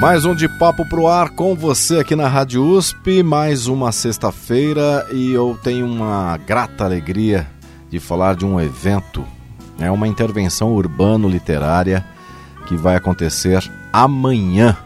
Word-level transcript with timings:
Mais 0.00 0.24
um 0.24 0.32
de 0.32 0.48
papo 0.48 0.86
pro 0.86 1.08
ar 1.08 1.30
com 1.30 1.56
você 1.56 1.98
aqui 1.98 2.14
na 2.14 2.28
Rádio 2.28 2.62
USP, 2.64 3.20
mais 3.20 3.66
uma 3.66 3.90
sexta-feira 3.90 5.04
e 5.10 5.32
eu 5.32 5.58
tenho 5.60 5.86
uma 5.86 6.36
grata 6.36 6.84
alegria 6.84 7.48
de 7.90 7.98
falar 7.98 8.36
de 8.36 8.46
um 8.46 8.60
evento. 8.60 9.26
É 9.76 9.90
uma 9.90 10.06
intervenção 10.06 10.72
urbano-literária 10.72 12.04
que 12.68 12.76
vai 12.76 12.94
acontecer 12.94 13.68
amanhã, 13.92 14.76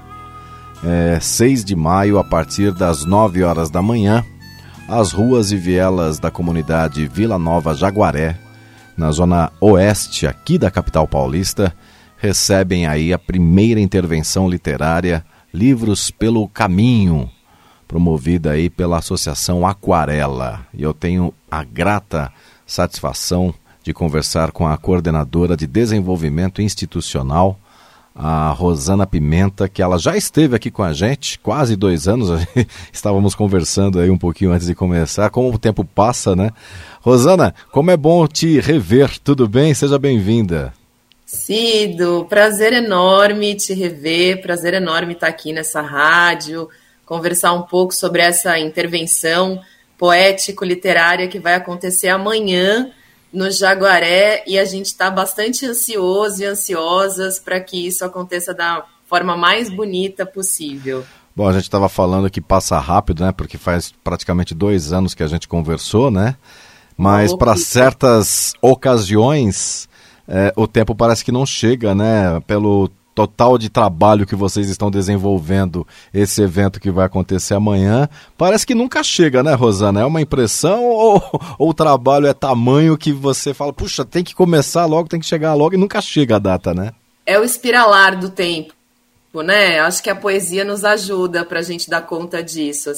é, 0.83 1.21
6 1.21 1.63
de 1.63 1.77
maio, 1.77 2.19
a 2.19 2.25
partir 2.25 2.73
das 2.73 3.05
9 3.05 3.43
horas 3.43 3.69
da 3.69 3.83
manhã, 3.83 4.25
as 4.89 5.13
ruas 5.13 5.53
e 5.53 5.59
vielas 5.59 6.19
da 6.19 6.31
comunidade 6.31 7.07
Vila 7.07 7.39
Nova 7.39 7.75
Jaguaré, 7.75 8.39
na 8.97 9.11
zona 9.11 9.53
oeste 9.61 10.27
aqui 10.27 10.57
da 10.57 10.71
capital 10.71 11.07
paulista 11.07 11.75
recebem 12.23 12.87
aí 12.87 13.13
a 13.13 13.19
primeira 13.19 13.81
intervenção 13.81 14.49
literária 14.49 15.25
Livros 15.53 16.09
pelo 16.09 16.47
Caminho, 16.47 17.29
promovida 17.89 18.53
aí 18.53 18.71
pela 18.71 18.99
Associação 18.99 19.67
Aquarela. 19.67 20.65
E 20.73 20.85
eu 20.85 20.95
tenho 20.95 21.35
a 21.51 21.65
grata 21.65 22.33
satisfação 22.65 23.53
de 23.83 23.93
conversar 23.93 24.53
com 24.53 24.69
a 24.69 24.79
coordenadora 24.79 25.57
de 25.57 25.67
desenvolvimento 25.67 26.63
institucional, 26.63 27.59
a 28.15 28.51
Rosana 28.51 29.05
Pimenta, 29.05 29.69
que 29.69 29.83
ela 29.83 29.99
já 29.99 30.17
esteve 30.17 30.55
aqui 30.55 30.71
com 30.71 30.85
a 30.85 30.93
gente, 30.93 31.41
quase 31.41 31.75
dois 31.75 32.07
anos, 32.07 32.31
estávamos 32.93 33.35
conversando 33.35 33.99
aí 33.99 34.11
um 34.11 34.19
pouquinho 34.19 34.53
antes 34.53 34.69
de 34.69 34.77
começar, 34.77 35.29
como 35.31 35.53
o 35.53 35.59
tempo 35.59 35.85
passa, 35.85 36.37
né? 36.37 36.51
Rosana, 37.01 37.53
como 37.73 37.91
é 37.91 37.97
bom 37.97 38.29
te 38.29 38.61
rever, 38.61 39.19
tudo 39.19 39.49
bem? 39.49 39.75
Seja 39.75 39.99
bem-vinda. 39.99 40.73
Cido, 41.33 42.27
prazer 42.29 42.75
enorme 42.75 43.55
te 43.55 43.73
rever, 43.73 44.43
prazer 44.43 44.75
enorme 44.75 45.15
estar 45.15 45.29
aqui 45.29 45.51
nessa 45.51 45.81
rádio, 45.81 46.69
conversar 47.07 47.55
um 47.55 47.63
pouco 47.63 47.95
sobre 47.95 48.21
essa 48.21 48.59
intervenção 48.59 49.59
poético-literária 49.97 51.27
que 51.29 51.41
vai 51.41 51.55
acontecer 51.55 52.09
amanhã 52.09 52.91
no 53.33 53.51
Jaguaré 53.51 54.45
e 54.47 54.59
a 54.59 54.67
gente 54.67 54.87
está 54.87 55.11
bastante 55.11 55.65
ansioso 55.65 56.43
e 56.43 56.45
ansiosas 56.45 57.39
para 57.39 57.59
que 57.61 57.87
isso 57.87 58.05
aconteça 58.05 58.53
da 58.53 58.85
forma 59.07 59.35
mais 59.35 59.71
bonita 59.71 60.27
possível. 60.27 61.03
Bom, 61.35 61.49
a 61.49 61.53
gente 61.55 61.63
estava 61.63 61.89
falando 61.89 62.29
que 62.29 62.43
passa 62.43 62.79
rápido, 62.79 63.25
né? 63.25 63.33
Porque 63.33 63.57
faz 63.57 63.91
praticamente 64.05 64.55
dois 64.55 64.93
anos 64.93 65.15
que 65.15 65.23
a 65.23 65.29
gente 65.29 65.49
conversou, 65.49 66.11
né? 66.11 66.37
Mas 66.95 67.35
para 67.35 67.57
certas 67.57 68.53
ocasiões 68.61 69.89
é, 70.27 70.53
o 70.57 70.67
tempo 70.67 70.95
parece 70.95 71.25
que 71.25 71.33
não 71.33 71.45
chega, 71.45 71.95
né? 71.95 72.41
Pelo 72.47 72.91
total 73.15 73.59
de 73.59 73.69
trabalho 73.69 74.27
que 74.27 74.35
vocês 74.35 74.69
estão 74.69 74.91
desenvolvendo 74.91 75.87
esse 76.13 76.43
evento 76.43 76.81
que 76.81 76.91
vai 76.91 77.07
acontecer 77.07 77.55
amanhã, 77.55 78.09
parece 78.37 78.67
que 78.67 78.75
nunca 78.75 79.03
chega, 79.03 79.43
né, 79.43 79.53
Rosana? 79.55 80.01
É 80.01 80.05
uma 80.05 80.21
impressão 80.21 80.85
ou, 80.89 81.23
ou 81.59 81.71
o 81.71 81.75
trabalho 81.75 82.27
é 82.27 82.33
tamanho 82.33 82.97
que 82.97 83.13
você 83.13 83.53
fala, 83.53 83.73
puxa, 83.73 84.05
tem 84.05 84.25
que 84.25 84.35
começar 84.35 84.87
logo, 84.87 85.09
tem 85.09 85.21
que 85.21 85.27
chegar 85.27 85.55
logo 85.55 85.75
e 85.75 85.79
nunca 85.79 86.01
chega 86.01 86.37
a 86.37 86.39
data, 86.39 86.75
né? 86.75 86.93
É 87.25 87.39
o 87.39 87.45
espiralar 87.45 88.19
do 88.19 88.31
tempo, 88.31 88.73
né? 89.45 89.79
Acho 89.81 90.03
que 90.03 90.11
a 90.11 90.17
poesia 90.17 90.65
nos 90.65 90.85
ajuda 90.85 91.45
para 91.45 91.61
a 91.61 91.63
gente 91.63 91.89
dar 91.89 92.03
conta 92.03 92.43
disso. 92.43 92.91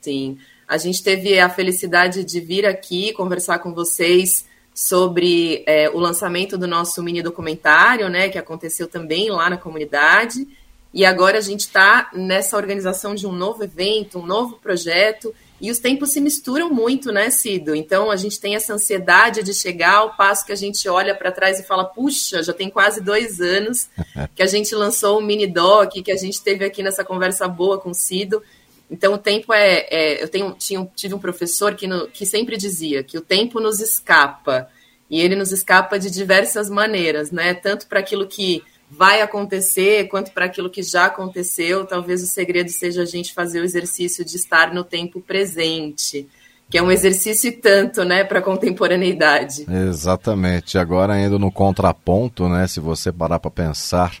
Sim, 0.00 0.38
a 0.66 0.78
gente 0.78 1.02
teve 1.02 1.38
a 1.38 1.50
felicidade 1.50 2.24
de 2.24 2.40
vir 2.40 2.64
aqui 2.64 3.12
conversar 3.12 3.58
com 3.58 3.74
vocês 3.74 4.48
sobre 4.80 5.62
é, 5.66 5.90
o 5.90 5.98
lançamento 5.98 6.56
do 6.56 6.66
nosso 6.66 7.02
mini 7.02 7.22
documentário, 7.22 8.08
né, 8.08 8.30
que 8.30 8.38
aconteceu 8.38 8.88
também 8.88 9.28
lá 9.28 9.50
na 9.50 9.58
comunidade. 9.58 10.48
E 10.94 11.04
agora 11.04 11.36
a 11.36 11.42
gente 11.42 11.60
está 11.60 12.08
nessa 12.14 12.56
organização 12.56 13.14
de 13.14 13.26
um 13.26 13.32
novo 13.32 13.62
evento, 13.62 14.18
um 14.18 14.24
novo 14.24 14.56
projeto, 14.56 15.34
e 15.60 15.70
os 15.70 15.78
tempos 15.78 16.12
se 16.12 16.20
misturam 16.22 16.70
muito, 16.72 17.12
né, 17.12 17.28
Cido? 17.28 17.74
Então 17.74 18.10
a 18.10 18.16
gente 18.16 18.40
tem 18.40 18.54
essa 18.56 18.72
ansiedade 18.72 19.42
de 19.42 19.52
chegar 19.52 19.96
ao 19.96 20.16
passo 20.16 20.46
que 20.46 20.52
a 20.52 20.56
gente 20.56 20.88
olha 20.88 21.14
para 21.14 21.30
trás 21.30 21.60
e 21.60 21.62
fala: 21.62 21.84
puxa, 21.84 22.42
já 22.42 22.54
tem 22.54 22.70
quase 22.70 23.02
dois 23.02 23.38
anos 23.38 23.90
que 24.34 24.42
a 24.42 24.46
gente 24.46 24.74
lançou 24.74 25.18
o 25.18 25.22
mini 25.22 25.46
doc, 25.46 25.92
que 25.92 26.10
a 26.10 26.16
gente 26.16 26.42
teve 26.42 26.64
aqui 26.64 26.82
nessa 26.82 27.04
conversa 27.04 27.46
boa 27.46 27.78
com 27.78 27.90
o 27.90 27.94
Cido. 27.94 28.42
Então, 28.90 29.14
o 29.14 29.18
tempo 29.18 29.52
é. 29.52 29.86
é 29.90 30.22
eu 30.22 30.28
tenho, 30.28 30.52
tinha, 30.58 30.84
tive 30.94 31.14
um 31.14 31.18
professor 31.18 31.74
que, 31.74 31.86
no, 31.86 32.08
que 32.08 32.26
sempre 32.26 32.56
dizia 32.56 33.02
que 33.02 33.16
o 33.16 33.20
tempo 33.22 33.60
nos 33.60 33.80
escapa. 33.80 34.68
E 35.08 35.20
ele 35.20 35.34
nos 35.34 35.50
escapa 35.50 35.98
de 35.98 36.10
diversas 36.10 36.70
maneiras, 36.70 37.32
né? 37.32 37.52
Tanto 37.52 37.86
para 37.86 37.98
aquilo 37.98 38.26
que 38.26 38.62
vai 38.90 39.20
acontecer, 39.22 40.08
quanto 40.08 40.32
para 40.32 40.46
aquilo 40.46 40.68
que 40.68 40.82
já 40.82 41.06
aconteceu. 41.06 41.84
Talvez 41.84 42.22
o 42.22 42.26
segredo 42.26 42.70
seja 42.70 43.02
a 43.02 43.06
gente 43.06 43.32
fazer 43.32 43.60
o 43.60 43.64
exercício 43.64 44.24
de 44.24 44.36
estar 44.36 44.74
no 44.74 44.82
tempo 44.82 45.20
presente, 45.20 46.28
que 46.68 46.78
é 46.78 46.82
um 46.82 46.90
exercício 46.90 47.48
e 47.48 47.52
tanto, 47.52 48.04
né, 48.04 48.24
para 48.24 48.40
a 48.40 48.42
contemporaneidade. 48.42 49.66
Exatamente. 49.88 50.78
Agora, 50.78 51.20
indo 51.20 51.38
no 51.38 51.52
contraponto, 51.52 52.48
né, 52.48 52.66
se 52.66 52.80
você 52.80 53.12
parar 53.12 53.38
para 53.38 53.50
pensar, 53.50 54.16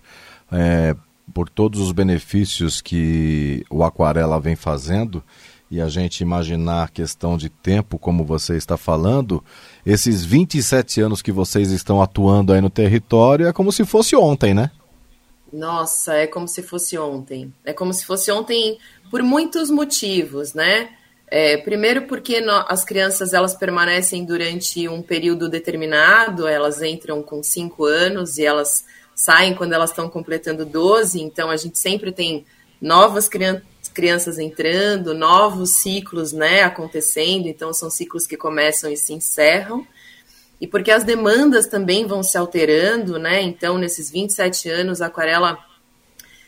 é, 0.52 0.94
por 1.32 1.48
todos 1.48 1.80
os 1.80 1.92
benefícios 1.92 2.80
que 2.80 3.64
o 3.70 3.82
Aquarela 3.84 4.40
vem 4.40 4.56
fazendo 4.56 5.22
e 5.70 5.80
a 5.80 5.88
gente 5.88 6.20
imaginar 6.20 6.90
questão 6.90 7.36
de 7.36 7.48
tempo, 7.48 7.98
como 7.98 8.24
você 8.24 8.56
está 8.56 8.76
falando, 8.76 9.42
esses 9.86 10.24
27 10.24 11.00
anos 11.00 11.22
que 11.22 11.30
vocês 11.30 11.70
estão 11.70 12.02
atuando 12.02 12.52
aí 12.52 12.60
no 12.60 12.68
território 12.68 13.46
é 13.46 13.52
como 13.52 13.70
se 13.70 13.84
fosse 13.84 14.16
ontem, 14.16 14.52
né? 14.52 14.72
Nossa, 15.52 16.14
é 16.14 16.26
como 16.26 16.48
se 16.48 16.62
fosse 16.62 16.98
ontem. 16.98 17.52
É 17.64 17.72
como 17.72 17.92
se 17.92 18.04
fosse 18.04 18.32
ontem 18.32 18.78
por 19.10 19.22
muitos 19.22 19.70
motivos, 19.70 20.54
né? 20.54 20.90
É, 21.28 21.56
primeiro 21.58 22.02
porque 22.02 22.40
no, 22.40 22.64
as 22.68 22.84
crianças 22.84 23.32
elas 23.32 23.54
permanecem 23.54 24.24
durante 24.24 24.88
um 24.88 25.00
período 25.00 25.48
determinado, 25.48 26.48
elas 26.48 26.82
entram 26.82 27.22
com 27.22 27.40
5 27.40 27.84
anos 27.84 28.38
e 28.38 28.44
elas 28.44 28.84
saem 29.14 29.54
quando 29.54 29.72
elas 29.72 29.90
estão 29.90 30.08
completando 30.08 30.64
12, 30.64 31.20
então 31.20 31.50
a 31.50 31.56
gente 31.56 31.78
sempre 31.78 32.12
tem 32.12 32.44
novas 32.80 33.28
crianças 33.92 34.38
entrando, 34.38 35.12
novos 35.12 35.76
ciclos 35.76 36.32
né, 36.32 36.62
acontecendo, 36.62 37.46
então 37.46 37.72
são 37.72 37.90
ciclos 37.90 38.26
que 38.26 38.36
começam 38.36 38.90
e 38.90 38.96
se 38.96 39.12
encerram. 39.12 39.86
E 40.60 40.66
porque 40.66 40.90
as 40.90 41.04
demandas 41.04 41.66
também 41.66 42.06
vão 42.06 42.22
se 42.22 42.36
alterando, 42.36 43.18
né? 43.18 43.40
Então, 43.40 43.78
nesses 43.78 44.10
27 44.10 44.68
anos, 44.68 45.00
a 45.00 45.06
Aquarela 45.06 45.58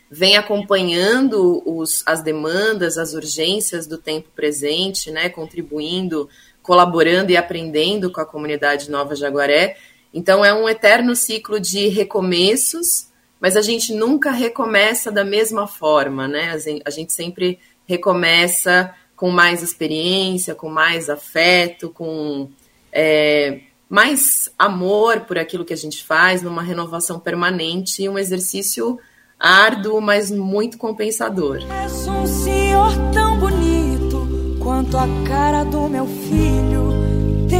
vem 0.09 0.37
acompanhando 0.37 1.63
os, 1.65 2.03
as 2.05 2.21
demandas, 2.21 2.99
as 2.99 3.13
urgências 3.13 3.87
do 3.87 3.97
tempo 3.97 4.29
presente, 4.35 5.09
né? 5.09 5.29
Contribuindo, 5.29 6.29
colaborando 6.61 7.31
e 7.31 7.37
aprendendo 7.37 8.11
com 8.11 8.21
a 8.21 8.25
comunidade 8.25 8.91
Nova 8.91 9.15
Jaguaré. 9.15 9.77
Então 10.13 10.45
é 10.45 10.53
um 10.53 10.69
eterno 10.69 11.15
ciclo 11.15 11.59
de 11.59 11.87
recomeços, 11.87 13.07
mas 13.39 13.57
a 13.57 13.61
gente 13.61 13.93
nunca 13.93 14.31
recomeça 14.31 15.11
da 15.11 15.25
mesma 15.25 15.67
forma, 15.67 16.27
né? 16.27 16.55
A 16.85 16.89
gente 16.89 17.11
sempre 17.11 17.59
recomeça 17.85 18.93
com 19.15 19.29
mais 19.29 19.63
experiência, 19.63 20.53
com 20.53 20.69
mais 20.69 21.09
afeto, 21.09 21.89
com 21.89 22.49
é, 22.91 23.61
mais 23.89 24.49
amor 24.57 25.21
por 25.21 25.37
aquilo 25.37 25.65
que 25.65 25.73
a 25.73 25.77
gente 25.77 26.03
faz, 26.03 26.41
numa 26.41 26.61
renovação 26.61 27.19
permanente 27.19 28.03
e 28.03 28.09
um 28.09 28.17
exercício 28.17 28.99
árduo, 29.39 29.99
mas 29.99 30.31
muito 30.31 30.77
compensador. 30.77 31.59
És 31.83 32.07
um 32.07 32.25
senhor 32.25 32.91
tão 33.13 33.39
bonito 33.39 34.57
quanto 34.59 34.97
a 34.97 35.07
cara 35.27 35.63
do 35.63 35.89
meu 35.89 36.05
filho. 36.05 37.02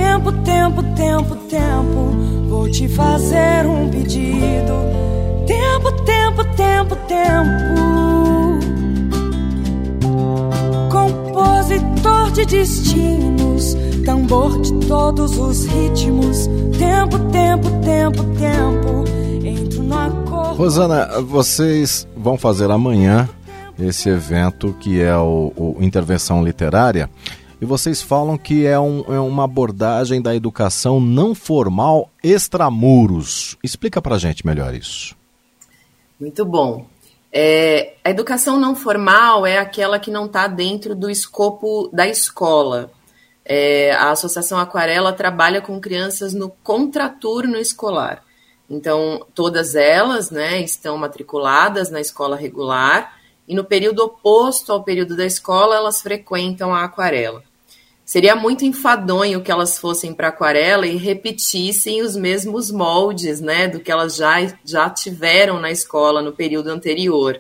Tempo, 0.03 0.31
tempo, 0.43 0.83
tempo, 0.95 1.35
tempo 1.47 2.33
Vou 2.49 2.69
te 2.69 2.89
fazer 2.89 3.65
um 3.65 3.89
pedido. 3.89 4.73
Tempo, 5.47 5.91
tempo, 6.03 6.43
tempo, 6.55 6.95
tempo. 7.07 8.59
Compositor 10.91 12.31
de 12.31 12.45
destinos, 12.45 13.77
tambor 14.05 14.61
de 14.61 14.73
todos 14.87 15.37
os 15.37 15.65
ritmos. 15.65 16.47
Tempo, 16.77 17.17
tempo, 17.31 17.69
tempo, 17.81 18.23
tempo. 18.37 19.05
Entro 19.45 19.83
no 19.83 19.97
acordo 19.97 20.55
Rosana, 20.55 21.21
vocês 21.21 22.05
vão 22.15 22.37
fazer 22.37 22.69
amanhã 22.69 23.29
esse 23.79 24.09
evento 24.09 24.75
que 24.81 25.01
é 25.01 25.15
o, 25.15 25.53
o 25.55 25.77
Intervenção 25.79 26.43
Literária. 26.43 27.09
E 27.63 27.65
vocês 27.65 28.01
falam 28.01 28.37
que 28.37 28.65
é, 28.65 28.77
um, 28.77 29.05
é, 29.07 29.17
uma 29.21 29.45
abordagem 29.45 30.21
da 30.21 30.35
educação 30.35 30.99
não 30.99 31.33
formal 31.33 32.09
extramuros. 32.21 33.57
Explica 33.63 34.01
pra 34.01 34.17
gente 34.17 34.45
melhor 34.45 34.73
isso. 34.73 35.15
Muito 36.19 36.43
bom. 36.43 36.85
É, 37.31 37.93
a 38.03 38.09
educação 38.09 38.59
não 38.59 38.75
formal 38.75 39.47
é 39.47 39.59
aquela 39.59 39.97
que 39.97 40.11
não 40.11 40.25
está 40.25 40.45
dentro 40.45 40.93
do 40.93 41.09
escopo 41.09 41.89
da 41.93 42.05
escola. 42.05 42.91
É, 43.45 43.93
a 43.93 44.11
Associação 44.11 44.59
Aquarela 44.59 45.13
trabalha 45.13 45.61
com 45.61 45.79
crianças 45.79 46.33
no 46.33 46.49
contraturno 46.49 47.55
escolar. 47.55 48.25
Então, 48.69 49.25
todas 49.33 49.73
elas 49.73 50.29
né, 50.29 50.59
estão 50.59 50.97
matriculadas 50.97 51.89
na 51.89 52.01
escola 52.01 52.35
regular 52.35 53.17
e 53.47 53.55
no 53.55 53.63
período 53.63 54.03
oposto 54.03 54.73
ao 54.73 54.83
período 54.83 55.15
da 55.15 55.25
escola, 55.25 55.77
elas 55.77 56.01
frequentam 56.01 56.75
a 56.75 56.83
aquarela. 56.83 57.41
Seria 58.05 58.35
muito 58.35 58.65
enfadonho 58.65 59.41
que 59.41 59.51
elas 59.51 59.79
fossem 59.79 60.13
para 60.13 60.27
aquarela 60.27 60.85
e 60.85 60.97
repetissem 60.97 62.01
os 62.01 62.15
mesmos 62.15 62.69
moldes 62.69 63.39
né, 63.39 63.67
do 63.67 63.79
que 63.79 63.91
elas 63.91 64.15
já, 64.15 64.35
já 64.65 64.89
tiveram 64.89 65.59
na 65.59 65.71
escola 65.71 66.21
no 66.21 66.33
período 66.33 66.69
anterior. 66.69 67.39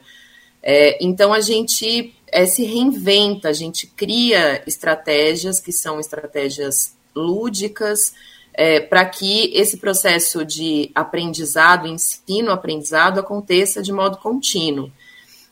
É, 0.61 0.97
então, 1.03 1.33
a 1.33 1.41
gente 1.41 2.15
é, 2.31 2.45
se 2.45 2.63
reinventa, 2.63 3.49
a 3.49 3.53
gente 3.53 3.85
cria 3.87 4.63
estratégias 4.65 5.59
que 5.59 5.73
são 5.73 5.99
estratégias 5.99 6.95
lúdicas, 7.13 8.13
é, 8.53 8.79
para 8.79 9.05
que 9.05 9.51
esse 9.53 9.77
processo 9.77 10.45
de 10.45 10.89
aprendizado, 10.95 11.87
ensino-aprendizado 11.87 13.19
aconteça 13.19 13.81
de 13.81 13.91
modo 13.91 14.17
contínuo. 14.17 14.89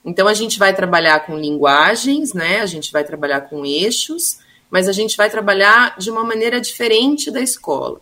Então, 0.05 0.27
a 0.27 0.33
gente 0.33 0.57
vai 0.57 0.73
trabalhar 0.73 1.25
com 1.25 1.37
linguagens, 1.37 2.33
né? 2.33 2.61
A 2.61 2.65
gente 2.65 2.91
vai 2.91 3.03
trabalhar 3.03 3.41
com 3.41 3.65
eixos, 3.65 4.39
mas 4.71 4.87
a 4.87 4.91
gente 4.91 5.17
vai 5.17 5.29
trabalhar 5.29 5.95
de 5.99 6.09
uma 6.09 6.23
maneira 6.23 6.59
diferente 6.59 7.29
da 7.29 7.41
escola. 7.41 8.01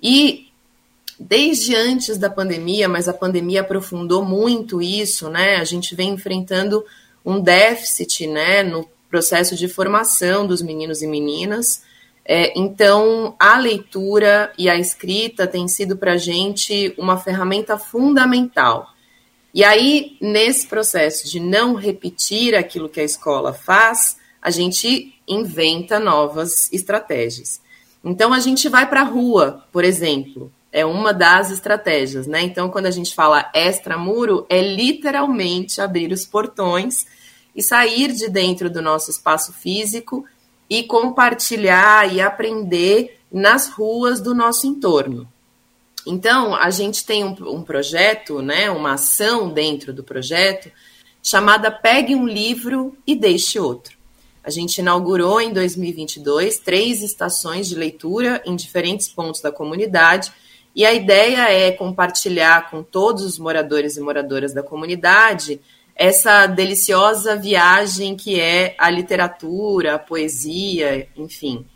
E 0.00 0.48
desde 1.18 1.74
antes 1.74 2.18
da 2.18 2.30
pandemia, 2.30 2.88
mas 2.88 3.08
a 3.08 3.12
pandemia 3.12 3.62
aprofundou 3.62 4.24
muito 4.24 4.80
isso, 4.80 5.28
né? 5.28 5.56
A 5.56 5.64
gente 5.64 5.94
vem 5.94 6.10
enfrentando 6.10 6.84
um 7.24 7.40
déficit, 7.40 8.26
né, 8.26 8.62
no 8.62 8.88
processo 9.08 9.56
de 9.56 9.66
formação 9.66 10.46
dos 10.46 10.62
meninos 10.62 11.02
e 11.02 11.06
meninas. 11.06 11.82
É, 12.24 12.52
então, 12.58 13.34
a 13.38 13.58
leitura 13.58 14.52
e 14.56 14.70
a 14.70 14.76
escrita 14.76 15.46
tem 15.46 15.66
sido 15.66 15.96
para 15.96 16.12
a 16.12 16.16
gente 16.16 16.94
uma 16.96 17.18
ferramenta 17.18 17.76
fundamental 17.76 18.94
e 19.52 19.64
aí, 19.64 20.16
nesse 20.20 20.66
processo 20.66 21.28
de 21.28 21.40
não 21.40 21.74
repetir 21.74 22.54
aquilo 22.54 22.88
que 22.88 23.00
a 23.00 23.04
escola 23.04 23.52
faz, 23.52 24.16
a 24.40 24.50
gente 24.50 25.14
inventa 25.26 25.98
novas 25.98 26.72
estratégias. 26.72 27.60
Então, 28.02 28.32
a 28.32 28.40
gente 28.40 28.68
vai 28.68 28.88
para 28.88 29.02
a 29.02 29.04
rua, 29.04 29.64
por 29.70 29.84
exemplo, 29.84 30.50
é 30.72 30.84
uma 30.84 31.12
das 31.12 31.50
estratégias, 31.50 32.26
né? 32.26 32.42
Então, 32.42 32.70
quando 32.70 32.86
a 32.86 32.90
gente 32.90 33.14
fala 33.14 33.50
extramuro, 33.54 34.46
é 34.48 34.62
literalmente 34.62 35.80
abrir 35.80 36.12
os 36.12 36.24
portões 36.24 37.06
e 37.54 37.62
sair 37.62 38.12
de 38.12 38.28
dentro 38.28 38.70
do 38.70 38.80
nosso 38.80 39.10
espaço 39.10 39.52
físico 39.52 40.24
e 40.68 40.84
compartilhar 40.84 42.12
e 42.12 42.20
aprender 42.20 43.18
nas 43.30 43.68
ruas 43.68 44.20
do 44.20 44.34
nosso 44.34 44.66
entorno. 44.66 45.28
Então, 46.06 46.54
a 46.54 46.70
gente 46.70 47.04
tem 47.04 47.24
um, 47.24 47.36
um 47.40 47.62
projeto, 47.62 48.40
né, 48.40 48.70
uma 48.70 48.94
ação 48.94 49.52
dentro 49.52 49.92
do 49.92 50.02
projeto, 50.02 50.70
chamada 51.22 51.70
Pegue 51.70 52.14
um 52.14 52.26
Livro 52.26 52.96
e 53.06 53.14
Deixe 53.14 53.58
Outro. 53.58 53.99
A 54.42 54.50
gente 54.50 54.78
inaugurou 54.78 55.40
em 55.40 55.52
2022 55.52 56.58
três 56.58 57.02
estações 57.02 57.68
de 57.68 57.74
leitura 57.74 58.42
em 58.46 58.56
diferentes 58.56 59.08
pontos 59.08 59.40
da 59.40 59.52
comunidade, 59.52 60.32
e 60.74 60.86
a 60.86 60.92
ideia 60.92 61.50
é 61.50 61.72
compartilhar 61.72 62.70
com 62.70 62.82
todos 62.82 63.24
os 63.24 63.38
moradores 63.38 63.96
e 63.96 64.00
moradoras 64.00 64.54
da 64.54 64.62
comunidade 64.62 65.60
essa 66.00 66.46
deliciosa 66.46 67.36
viagem 67.36 68.16
que 68.16 68.40
é 68.40 68.74
a 68.78 68.88
literatura, 68.88 69.96
a 69.96 69.98
poesia, 69.98 71.06
enfim. 71.14 71.66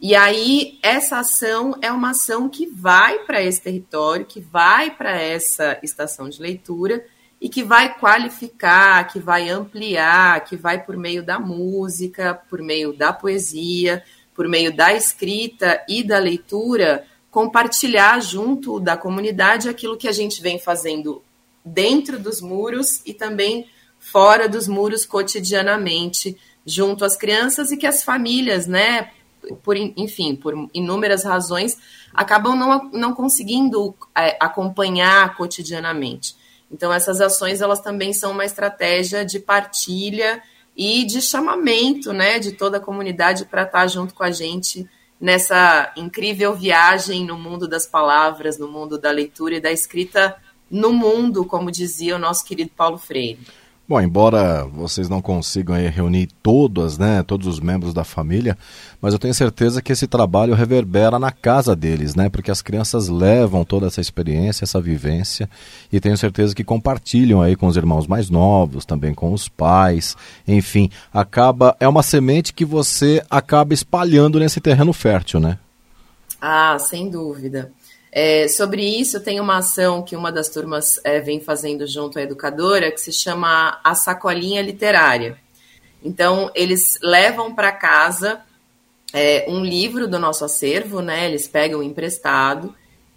E 0.00 0.14
aí, 0.14 0.78
essa 0.82 1.18
ação 1.18 1.76
é 1.80 1.90
uma 1.92 2.10
ação 2.10 2.48
que 2.48 2.66
vai 2.66 3.20
para 3.20 3.40
esse 3.40 3.60
território, 3.60 4.26
que 4.26 4.40
vai 4.40 4.90
para 4.90 5.20
essa 5.20 5.78
estação 5.84 6.28
de 6.28 6.42
leitura 6.42 7.04
e 7.44 7.48
que 7.50 7.62
vai 7.62 7.94
qualificar, 7.98 9.06
que 9.06 9.18
vai 9.18 9.50
ampliar, 9.50 10.42
que 10.44 10.56
vai 10.56 10.82
por 10.82 10.96
meio 10.96 11.22
da 11.22 11.38
música, 11.38 12.32
por 12.48 12.62
meio 12.62 12.94
da 12.94 13.12
poesia, 13.12 14.02
por 14.34 14.48
meio 14.48 14.74
da 14.74 14.94
escrita 14.94 15.84
e 15.86 16.02
da 16.02 16.18
leitura, 16.18 17.04
compartilhar 17.30 18.18
junto 18.22 18.80
da 18.80 18.96
comunidade 18.96 19.68
aquilo 19.68 19.98
que 19.98 20.08
a 20.08 20.12
gente 20.12 20.40
vem 20.40 20.58
fazendo 20.58 21.22
dentro 21.62 22.18
dos 22.18 22.40
muros 22.40 23.02
e 23.04 23.12
também 23.12 23.68
fora 23.98 24.48
dos 24.48 24.66
muros 24.66 25.04
cotidianamente, 25.04 26.38
junto 26.64 27.04
às 27.04 27.14
crianças 27.14 27.70
e 27.70 27.76
que 27.76 27.86
as 27.86 28.02
famílias, 28.02 28.66
né, 28.66 29.10
por, 29.62 29.76
enfim, 29.76 30.34
por 30.34 30.70
inúmeras 30.72 31.24
razões, 31.24 31.76
acabam 32.14 32.56
não, 32.56 32.90
não 32.90 33.14
conseguindo 33.14 33.94
é, 34.16 34.34
acompanhar 34.40 35.36
cotidianamente. 35.36 36.42
Então, 36.74 36.92
essas 36.92 37.20
ações, 37.20 37.60
elas 37.60 37.80
também 37.80 38.12
são 38.12 38.32
uma 38.32 38.44
estratégia 38.44 39.24
de 39.24 39.38
partilha 39.38 40.42
e 40.76 41.04
de 41.04 41.22
chamamento, 41.22 42.12
né, 42.12 42.40
de 42.40 42.50
toda 42.50 42.78
a 42.78 42.80
comunidade 42.80 43.44
para 43.44 43.62
estar 43.62 43.86
junto 43.86 44.12
com 44.12 44.24
a 44.24 44.32
gente 44.32 44.84
nessa 45.20 45.92
incrível 45.96 46.52
viagem 46.52 47.24
no 47.24 47.38
mundo 47.38 47.68
das 47.68 47.86
palavras, 47.86 48.58
no 48.58 48.66
mundo 48.66 48.98
da 48.98 49.12
leitura 49.12 49.54
e 49.54 49.60
da 49.60 49.70
escrita 49.70 50.34
no 50.68 50.92
mundo, 50.92 51.44
como 51.44 51.70
dizia 51.70 52.16
o 52.16 52.18
nosso 52.18 52.44
querido 52.44 52.72
Paulo 52.76 52.98
Freire. 52.98 53.38
Bom, 53.86 54.00
embora 54.00 54.64
vocês 54.64 55.10
não 55.10 55.20
consigam 55.20 55.76
reunir 55.76 56.28
todas, 56.42 56.96
né, 56.96 57.22
todos 57.22 57.46
os 57.46 57.60
membros 57.60 57.92
da 57.92 58.02
família, 58.02 58.56
mas 58.98 59.12
eu 59.12 59.18
tenho 59.18 59.34
certeza 59.34 59.82
que 59.82 59.92
esse 59.92 60.06
trabalho 60.06 60.54
reverbera 60.54 61.18
na 61.18 61.30
casa 61.30 61.76
deles, 61.76 62.14
né, 62.14 62.30
porque 62.30 62.50
as 62.50 62.62
crianças 62.62 63.10
levam 63.10 63.62
toda 63.62 63.86
essa 63.86 64.00
experiência, 64.00 64.64
essa 64.64 64.80
vivência, 64.80 65.50
e 65.92 66.00
tenho 66.00 66.16
certeza 66.16 66.54
que 66.54 66.64
compartilham 66.64 67.42
aí 67.42 67.54
com 67.54 67.66
os 67.66 67.76
irmãos 67.76 68.06
mais 68.06 68.30
novos, 68.30 68.86
também 68.86 69.12
com 69.12 69.34
os 69.34 69.50
pais, 69.50 70.16
enfim, 70.48 70.88
acaba 71.12 71.76
é 71.78 71.86
uma 71.86 72.02
semente 72.02 72.54
que 72.54 72.64
você 72.64 73.22
acaba 73.28 73.74
espalhando 73.74 74.40
nesse 74.40 74.62
terreno 74.62 74.94
fértil, 74.94 75.40
né? 75.40 75.58
Ah, 76.40 76.78
sem 76.78 77.10
dúvida. 77.10 77.70
É, 78.16 78.46
sobre 78.46 78.80
isso, 78.80 79.18
tem 79.18 79.40
uma 79.40 79.58
ação 79.58 80.00
que 80.00 80.14
uma 80.14 80.30
das 80.30 80.48
turmas 80.48 81.00
é, 81.02 81.18
vem 81.18 81.40
fazendo 81.40 81.84
junto 81.84 82.16
à 82.16 82.22
educadora, 82.22 82.92
que 82.92 83.00
se 83.00 83.12
chama 83.12 83.80
a 83.82 83.92
Sacolinha 83.96 84.62
Literária. 84.62 85.36
Então, 86.00 86.48
eles 86.54 86.96
levam 87.02 87.52
para 87.52 87.72
casa 87.72 88.40
é, 89.12 89.46
um 89.48 89.64
livro 89.64 90.06
do 90.06 90.16
nosso 90.16 90.44
acervo, 90.44 91.00
né? 91.00 91.26
Eles 91.26 91.48
pegam 91.48 91.82
emprestado 91.82 92.72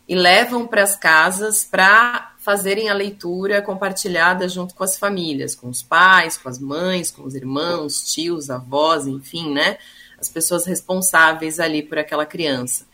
e 0.08 0.16
levam 0.16 0.66
para 0.66 0.82
as 0.82 0.96
casas 0.96 1.64
para 1.64 2.34
fazerem 2.40 2.90
a 2.90 2.94
leitura 2.96 3.62
compartilhada 3.62 4.50
junto 4.50 4.74
com 4.74 4.84
as 4.84 4.98
famílias, 4.98 5.54
com 5.54 5.70
os 5.70 5.84
pais, 5.84 6.40
com 6.40 6.50
as 6.50 6.58
mães, 6.58 7.12
com 7.12 7.22
os 7.22 7.36
irmãos, 7.36 8.12
tios, 8.12 8.50
avós, 8.50 9.06
enfim, 9.06 9.54
né? 9.54 9.78
As 10.20 10.28
pessoas 10.28 10.66
responsáveis 10.66 11.60
ali 11.60 11.84
por 11.84 12.00
aquela 12.00 12.26
criança. 12.26 12.87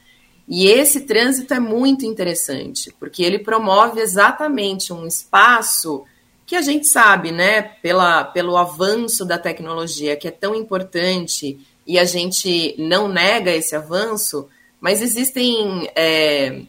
E 0.47 0.67
esse 0.67 1.01
trânsito 1.01 1.53
é 1.53 1.59
muito 1.59 2.05
interessante, 2.05 2.93
porque 2.99 3.23
ele 3.23 3.39
promove 3.39 4.01
exatamente 4.01 4.91
um 4.91 5.07
espaço 5.07 6.03
que 6.45 6.55
a 6.55 6.61
gente 6.61 6.87
sabe, 6.87 7.31
né, 7.31 7.61
pela, 7.61 8.25
pelo 8.25 8.57
avanço 8.57 9.25
da 9.25 9.37
tecnologia, 9.37 10.17
que 10.17 10.27
é 10.27 10.31
tão 10.31 10.53
importante, 10.53 11.57
e 11.87 11.97
a 11.97 12.03
gente 12.03 12.75
não 12.77 13.07
nega 13.07 13.51
esse 13.51 13.75
avanço, 13.75 14.47
mas 14.79 15.01
existem 15.01 15.89
é, 15.95 16.61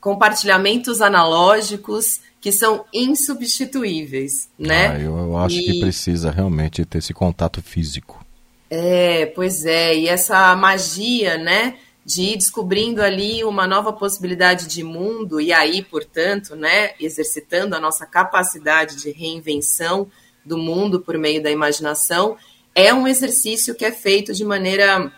compartilhamentos 0.00 1.00
analógicos 1.00 2.20
que 2.40 2.52
são 2.52 2.84
insubstituíveis, 2.92 4.48
né? 4.58 4.88
Ah, 4.88 5.00
eu, 5.00 5.16
eu 5.16 5.36
acho 5.36 5.56
e... 5.56 5.64
que 5.64 5.80
precisa 5.80 6.30
realmente 6.30 6.84
ter 6.84 6.98
esse 6.98 7.14
contato 7.14 7.62
físico. 7.62 8.24
É, 8.68 9.26
pois 9.26 9.64
é, 9.64 9.96
e 9.96 10.08
essa 10.08 10.54
magia, 10.56 11.38
né? 11.38 11.76
De 12.06 12.22
ir 12.22 12.36
descobrindo 12.36 13.02
ali 13.02 13.42
uma 13.42 13.66
nova 13.66 13.92
possibilidade 13.92 14.68
de 14.68 14.84
mundo 14.84 15.40
e 15.40 15.52
aí, 15.52 15.82
portanto, 15.82 16.54
né, 16.54 16.92
exercitando 17.00 17.74
a 17.74 17.80
nossa 17.80 18.06
capacidade 18.06 18.94
de 18.94 19.10
reinvenção 19.10 20.08
do 20.44 20.56
mundo 20.56 21.00
por 21.00 21.18
meio 21.18 21.42
da 21.42 21.50
imaginação, 21.50 22.36
é 22.72 22.94
um 22.94 23.08
exercício 23.08 23.74
que 23.74 23.84
é 23.84 23.90
feito 23.90 24.32
de 24.32 24.44
maneira 24.44 25.12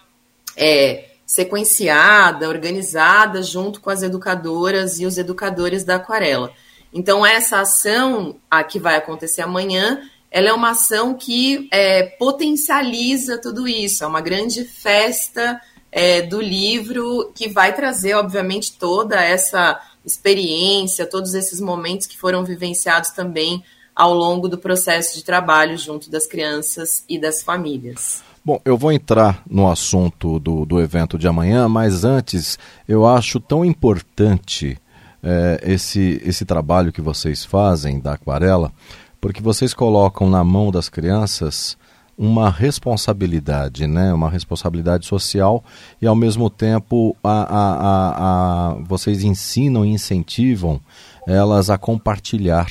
é, 0.57 1.11
sequenciada, 1.27 2.49
organizada, 2.49 3.43
junto 3.43 3.83
com 3.83 3.91
as 3.91 4.03
educadoras 4.03 4.99
e 4.99 5.05
os 5.05 5.19
educadores 5.19 5.85
da 5.85 5.97
aquarela. 5.97 6.51
Então, 6.91 7.27
essa 7.27 7.61
ação 7.61 8.37
a 8.51 8.65
que 8.65 8.79
vai 8.79 8.97
acontecer 8.97 9.43
amanhã, 9.43 10.01
ela 10.31 10.49
é 10.49 10.53
uma 10.55 10.71
ação 10.71 11.13
que 11.13 11.69
é, 11.71 12.05
potencializa 12.05 13.37
tudo 13.37 13.69
isso. 13.69 14.05
É 14.05 14.07
uma 14.07 14.23
grande 14.23 14.65
festa 14.65 15.61
é, 15.91 16.23
do 16.23 16.41
livro 16.41 17.33
que 17.35 17.49
vai 17.49 17.75
trazer, 17.75 18.15
obviamente, 18.15 18.73
toda 18.73 19.23
essa 19.23 19.81
experiência, 20.05 21.07
todos 21.07 21.35
esses 21.35 21.61
momentos 21.61 22.07
que 22.07 22.19
foram 22.19 22.45
vivenciados 22.45 23.11
também 23.11 23.63
ao 23.95 24.15
longo 24.15 24.49
do 24.49 24.57
processo 24.57 25.17
de 25.17 25.25
trabalho 25.25 25.77
junto 25.77 26.11
das 26.11 26.27
crianças 26.27 27.05
e 27.09 27.19
das 27.19 27.43
famílias. 27.43 28.23
Bom, 28.45 28.61
eu 28.65 28.79
vou 28.79 28.93
entrar 28.93 29.43
no 29.51 29.69
assunto 29.71 30.39
do, 30.39 30.65
do 30.65 30.81
evento 30.81 31.19
de 31.19 31.27
amanhã, 31.27 31.69
mas 31.69 32.05
antes 32.05 32.59
eu 32.87 33.07
acho 33.07 33.41
tão 33.41 33.65
importante 33.65 34.79
é, 35.23 35.61
esse, 35.65 36.23
esse 36.25 36.45
trabalho 36.45 36.93
que 36.93 37.03
vocês 37.03 37.45
fazem 37.45 38.01
da 38.01 38.15
aquarela, 38.15 38.73
porque 39.21 39.43
vocês 39.43 39.75
colocam 39.75 40.31
na 40.31 40.45
mão 40.45 40.71
das 40.71 40.89
crianças 40.89 41.77
uma 42.19 42.51
responsabilidade, 42.51 43.87
né? 43.87 44.13
uma 44.13 44.29
responsabilidade 44.29 45.07
social 45.07 45.63
e 46.03 46.07
ao 46.07 46.17
mesmo 46.17 46.51
tempo 46.51 47.17
a, 47.23 47.43
a, 47.43 48.71
a, 48.71 48.75
vocês 48.83 49.23
ensinam 49.23 49.87
e 49.87 49.91
incentivam 49.91 50.81
elas 51.29 51.71
a 51.71 51.79
compartilhar. 51.79 52.67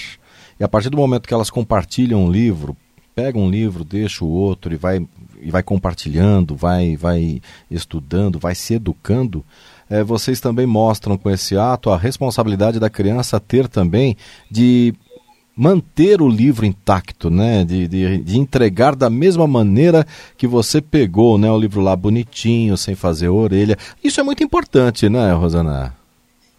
E 0.60 0.64
a 0.64 0.68
partir 0.68 0.90
do 0.90 0.98
momento 0.98 1.28
que 1.28 1.34
elas 1.34 1.50
compartilham 1.50 2.26
um 2.26 2.32
livro, 2.32 2.76
pega 3.16 3.40
um 3.40 3.50
livro, 3.50 3.86
deixa 3.86 4.26
o 4.26 4.28
outro 4.28 4.74
e 4.74 4.78
vai, 4.78 5.08
e 5.42 5.50
vai 5.50 5.64
compartilhando, 5.64 6.54
vai, 6.54 6.98
vai 6.98 7.42
estudando, 7.72 8.38
vai 8.38 8.54
se 8.54 8.74
educando, 8.74 9.46
é, 9.90 10.04
vocês 10.04 10.42
também 10.42 10.66
mostram 10.66 11.18
com 11.18 11.30
esse 11.30 11.58
ato 11.58 11.90
a 11.90 11.98
responsabilidade 11.98 12.80
da 12.80 12.90
criança 12.90 13.40
ter 13.40 13.70
também 13.70 14.18
de 14.52 14.94
manter 15.58 16.22
o 16.22 16.30
livro 16.30 16.66
intacto, 16.66 17.32
né? 17.32 17.66
De, 17.66 17.88
de, 17.88 18.18
de, 18.20 18.38
entregar 18.38 18.96
da 18.96 19.10
mesma 19.10 19.48
maneira 19.48 20.06
que 20.38 20.46
você 20.46 20.80
pegou, 20.80 21.40
né? 21.40 21.52
O 21.52 21.58
livro 21.58 21.82
lá 21.82 21.96
bonitinho, 21.96 22.78
sem 22.78 22.94
fazer 22.94 23.30
orelha. 23.30 23.76
Isso 24.04 24.20
é 24.20 24.24
muito 24.24 24.44
importante, 24.44 25.10
né, 25.10 25.34
Rosana? 25.34 25.98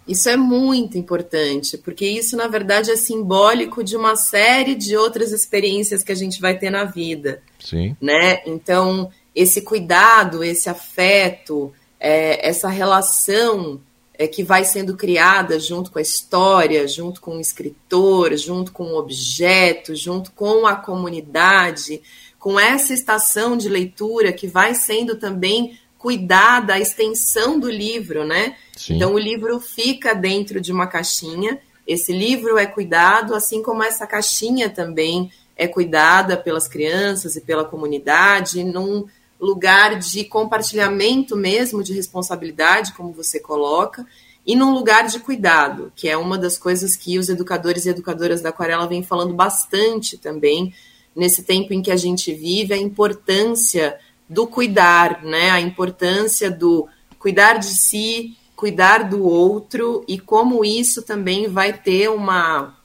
Isso 0.06 0.28
é 0.28 0.36
muito 0.36 0.96
importante, 0.96 1.76
porque 1.76 2.06
isso, 2.06 2.34
na 2.34 2.48
verdade, 2.48 2.90
é 2.90 2.96
simbólico 2.96 3.84
de 3.84 3.94
uma 3.94 4.16
série 4.16 4.74
de 4.74 4.96
outras 4.96 5.32
experiências 5.32 6.02
que 6.02 6.10
a 6.10 6.14
gente 6.14 6.40
vai 6.40 6.58
ter 6.58 6.70
na 6.70 6.84
vida. 6.84 7.42
Sim. 7.60 7.94
Né? 8.00 8.40
Então, 8.46 9.10
esse 9.34 9.60
cuidado, 9.60 10.42
esse 10.42 10.68
afeto, 10.70 11.72
é, 12.00 12.48
essa 12.48 12.68
relação 12.68 13.80
é, 14.18 14.26
que 14.26 14.42
vai 14.42 14.64
sendo 14.64 14.96
criada 14.96 15.60
junto 15.60 15.92
com 15.92 16.00
a 16.00 16.02
história, 16.02 16.86
junto 16.88 17.20
com 17.20 17.36
o 17.36 17.40
escritor, 17.40 18.36
junto 18.36 18.72
com 18.72 18.82
o 18.82 18.98
objeto, 18.98 19.94
junto 19.94 20.32
com 20.32 20.66
a 20.66 20.74
comunidade, 20.74 22.02
com 22.36 22.58
essa 22.58 22.92
estação 22.92 23.56
de 23.56 23.68
leitura 23.68 24.32
que 24.32 24.48
vai 24.48 24.74
sendo 24.74 25.14
também 25.14 25.78
cuidada 25.96 26.74
a 26.74 26.80
extensão 26.80 27.58
do 27.58 27.70
livro, 27.70 28.24
né? 28.24 28.56
Sim. 28.76 28.96
Então 28.96 29.14
o 29.14 29.18
livro 29.18 29.60
fica 29.60 30.14
dentro 30.14 30.60
de 30.60 30.72
uma 30.72 30.88
caixinha, 30.88 31.60
esse 31.86 32.12
livro 32.12 32.58
é 32.58 32.66
cuidado, 32.66 33.34
assim 33.34 33.62
como 33.62 33.82
essa 33.82 34.06
caixinha 34.06 34.68
também 34.68 35.30
é 35.56 35.66
cuidada 35.66 36.36
pelas 36.36 36.68
crianças 36.68 37.34
e 37.34 37.40
pela 37.40 37.64
comunidade, 37.64 38.62
num 38.62 39.06
lugar 39.40 39.98
de 39.98 40.24
compartilhamento 40.24 41.36
mesmo, 41.36 41.82
de 41.82 41.92
responsabilidade, 41.92 42.92
como 42.94 43.12
você 43.12 43.38
coloca, 43.38 44.06
e 44.44 44.56
num 44.56 44.72
lugar 44.72 45.06
de 45.06 45.20
cuidado, 45.20 45.92
que 45.94 46.08
é 46.08 46.16
uma 46.16 46.38
das 46.38 46.56
coisas 46.56 46.96
que 46.96 47.18
os 47.18 47.28
educadores 47.28 47.84
e 47.84 47.90
educadoras 47.90 48.40
da 48.40 48.48
aquarela 48.48 48.86
vêm 48.86 49.02
falando 49.02 49.34
bastante 49.34 50.16
também 50.16 50.72
nesse 51.14 51.42
tempo 51.42 51.74
em 51.74 51.82
que 51.82 51.90
a 51.90 51.96
gente 51.96 52.32
vive, 52.32 52.72
a 52.72 52.78
importância 52.78 53.98
do 54.28 54.46
cuidar, 54.46 55.22
né? 55.22 55.50
A 55.50 55.60
importância 55.60 56.50
do 56.50 56.88
cuidar 57.18 57.58
de 57.58 57.66
si, 57.66 58.36
cuidar 58.54 59.08
do 59.08 59.24
outro 59.24 60.04
e 60.08 60.18
como 60.18 60.64
isso 60.64 61.02
também 61.02 61.46
vai 61.46 61.72
ter 61.72 62.08
uma 62.08 62.76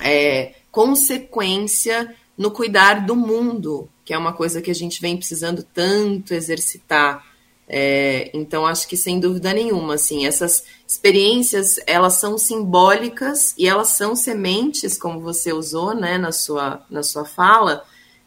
é, 0.00 0.54
consequência 0.70 2.14
no 2.36 2.50
cuidar 2.50 3.06
do 3.06 3.16
mundo, 3.16 3.88
que 4.08 4.14
é 4.14 4.16
uma 4.16 4.32
coisa 4.32 4.62
que 4.62 4.70
a 4.70 4.74
gente 4.74 5.02
vem 5.02 5.18
precisando 5.18 5.62
tanto 5.62 6.32
exercitar. 6.32 7.26
É, 7.68 8.30
então 8.32 8.64
acho 8.64 8.88
que 8.88 8.96
sem 8.96 9.20
dúvida 9.20 9.52
nenhuma, 9.52 9.96
assim, 9.96 10.24
essas 10.24 10.64
experiências 10.86 11.78
elas 11.86 12.14
são 12.14 12.38
simbólicas 12.38 13.54
e 13.58 13.68
elas 13.68 13.88
são 13.88 14.16
sementes, 14.16 14.96
como 14.96 15.20
você 15.20 15.52
usou, 15.52 15.94
né, 15.94 16.16
na 16.16 16.32
sua 16.32 16.82
na 16.88 17.02
sua 17.02 17.26
fala, 17.26 17.84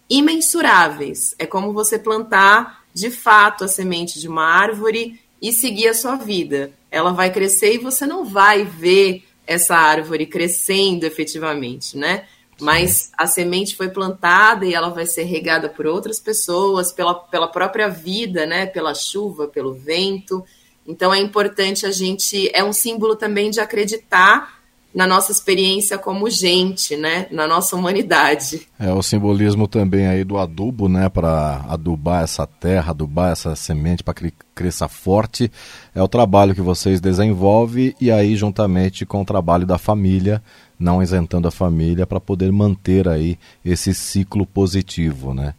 imensuráveis. 0.08 1.34
É 1.40 1.48
como 1.48 1.74
você 1.74 1.98
plantar 1.98 2.84
de 2.94 3.10
fato 3.10 3.64
a 3.64 3.68
semente 3.68 4.20
de 4.20 4.28
uma 4.28 4.46
árvore 4.46 5.20
e 5.42 5.52
seguir 5.52 5.88
a 5.88 5.96
sua 5.96 6.16
vida. 6.16 6.74
Ela 6.92 7.12
vai 7.12 7.34
crescer 7.34 7.74
e 7.74 7.80
você 7.80 8.06
não 8.06 8.24
vai 8.24 8.64
ver 8.64 9.24
essa 9.48 9.76
árvore 9.76 10.28
crescendo 10.28 11.06
efetivamente, 11.06 11.98
né? 11.98 12.28
Mas 12.62 13.12
a 13.18 13.26
semente 13.26 13.76
foi 13.76 13.90
plantada 13.90 14.66
e 14.66 14.74
ela 14.74 14.90
vai 14.90 15.06
ser 15.06 15.24
regada 15.24 15.68
por 15.68 15.88
outras 15.88 16.20
pessoas, 16.20 16.92
pela, 16.92 17.16
pela 17.16 17.48
própria 17.48 17.90
vida, 17.90 18.46
né? 18.46 18.68
Pela 18.68 18.94
chuva, 18.94 19.48
pelo 19.48 19.74
vento. 19.74 20.46
Então 20.86 21.14
é 21.14 21.20
importante 21.20 21.86
a 21.86 21.92
gente. 21.92 22.50
É 22.54 22.64
um 22.64 22.72
símbolo 22.72 23.16
também 23.16 23.50
de 23.50 23.60
acreditar 23.60 24.61
na 24.94 25.08
nossa 25.08 25.32
experiência 25.32 25.98
como 25.98 26.30
gente, 26.30 26.96
né? 26.98 27.28
Na 27.32 27.48
nossa 27.48 27.76
humanidade. 27.76 28.68
É 28.80 28.92
o 28.92 29.02
simbolismo 29.02 29.68
também 29.68 30.08
aí 30.08 30.24
do 30.24 30.38
adubo, 30.38 30.90
né? 30.90 31.08
Para 31.10 31.66
adubar 31.68 32.24
essa 32.24 32.46
terra, 32.46 32.92
adubar 32.92 33.32
essa 33.32 33.56
semente 33.56 34.04
para 34.04 34.14
que 34.14 34.34
cresça 34.54 34.88
forte. 34.88 35.52
É 35.96 36.02
o 36.04 36.08
trabalho 36.08 36.54
que 36.54 36.62
vocês 36.62 37.00
desenvolvem 37.00 37.96
e 38.00 38.12
aí 38.12 38.36
juntamente 38.36 39.06
com 39.06 39.22
o 39.22 39.26
trabalho 39.26 39.66
da 39.66 39.78
família 39.78 40.42
não 40.82 41.02
isentando 41.02 41.48
a 41.48 41.52
família 41.52 42.08
para 42.08 42.20
poder 42.20 42.52
manter 42.52 43.08
aí 43.08 43.38
esse 43.64 43.94
ciclo 43.94 44.48
positivo, 44.48 45.32
né? 45.34 45.54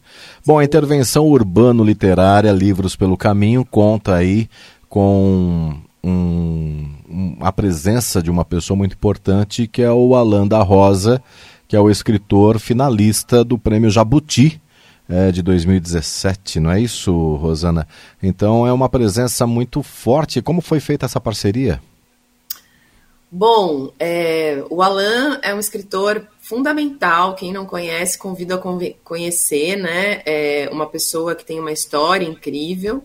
Bom, 0.45 0.59
a 0.59 0.65
intervenção 0.65 1.25
urbano-literária 1.25 2.51
Livros 2.51 2.95
pelo 2.95 3.15
Caminho 3.15 3.63
conta 3.63 4.15
aí 4.15 4.49
com 4.89 5.75
um, 6.03 7.37
a 7.39 7.51
presença 7.51 8.21
de 8.21 8.29
uma 8.29 8.43
pessoa 8.43 8.77
muito 8.77 8.93
importante 8.93 9.67
que 9.67 9.81
é 9.81 9.91
o 9.91 10.15
Alan 10.15 10.47
da 10.47 10.61
Rosa, 10.61 11.23
que 11.67 11.75
é 11.75 11.79
o 11.79 11.89
escritor 11.89 12.59
finalista 12.59 13.43
do 13.43 13.57
Prêmio 13.57 13.89
Jabuti, 13.89 14.61
é, 15.07 15.31
de 15.31 15.41
2017, 15.41 16.59
não 16.59 16.71
é 16.71 16.79
isso, 16.79 17.35
Rosana? 17.35 17.87
Então 18.21 18.65
é 18.65 18.71
uma 18.71 18.87
presença 18.87 19.45
muito 19.45 19.83
forte. 19.83 20.41
Como 20.41 20.61
foi 20.61 20.79
feita 20.79 21.05
essa 21.05 21.19
parceria? 21.19 21.81
Bom, 23.29 23.91
é, 23.99 24.63
o 24.69 24.81
Alan 24.81 25.39
é 25.41 25.53
um 25.53 25.59
escritor 25.59 26.25
fundamental. 26.39 27.35
Quem 27.35 27.51
não 27.51 27.65
conhece, 27.65 28.17
convido 28.17 28.53
a 28.53 28.61
conhecer, 29.03 29.75
né? 29.75 30.21
É 30.25 30.69
uma 30.71 30.85
pessoa 30.85 31.35
que 31.35 31.43
tem 31.43 31.59
uma 31.59 31.71
história 31.71 32.25
incrível. 32.25 33.03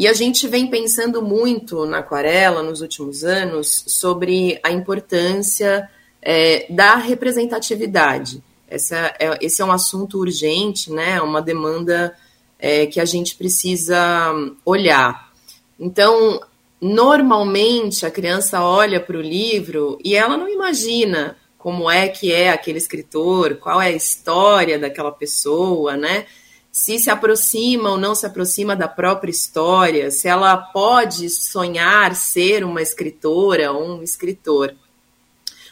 E 0.00 0.08
a 0.08 0.14
gente 0.14 0.48
vem 0.48 0.66
pensando 0.66 1.20
muito 1.20 1.84
na 1.84 1.98
aquarela 1.98 2.62
nos 2.62 2.80
últimos 2.80 3.22
anos 3.22 3.84
sobre 3.86 4.58
a 4.62 4.70
importância 4.70 5.90
é, 6.22 6.64
da 6.70 6.94
representatividade. 6.94 8.42
Essa 8.66 9.14
é, 9.20 9.36
esse 9.42 9.60
é 9.60 9.64
um 9.64 9.70
assunto 9.70 10.16
urgente, 10.18 10.90
né? 10.90 11.16
É 11.16 11.20
uma 11.20 11.42
demanda 11.42 12.16
é, 12.58 12.86
que 12.86 12.98
a 12.98 13.04
gente 13.04 13.34
precisa 13.34 14.32
olhar. 14.64 15.34
Então, 15.78 16.40
normalmente 16.80 18.06
a 18.06 18.10
criança 18.10 18.64
olha 18.64 19.00
para 19.00 19.18
o 19.18 19.20
livro 19.20 19.98
e 20.02 20.16
ela 20.16 20.38
não 20.38 20.48
imagina 20.48 21.36
como 21.58 21.90
é 21.90 22.08
que 22.08 22.32
é 22.32 22.48
aquele 22.48 22.78
escritor, 22.78 23.56
qual 23.56 23.82
é 23.82 23.88
a 23.88 23.92
história 23.92 24.78
daquela 24.78 25.12
pessoa, 25.12 25.94
né? 25.94 26.24
Se 26.72 26.98
se 26.98 27.10
aproxima 27.10 27.90
ou 27.90 27.98
não 27.98 28.14
se 28.14 28.24
aproxima 28.24 28.76
da 28.76 28.86
própria 28.86 29.30
história, 29.30 30.10
se 30.10 30.28
ela 30.28 30.56
pode 30.56 31.28
sonhar 31.28 32.14
ser 32.14 32.64
uma 32.64 32.80
escritora 32.80 33.72
ou 33.72 33.96
um 33.96 34.02
escritor. 34.02 34.74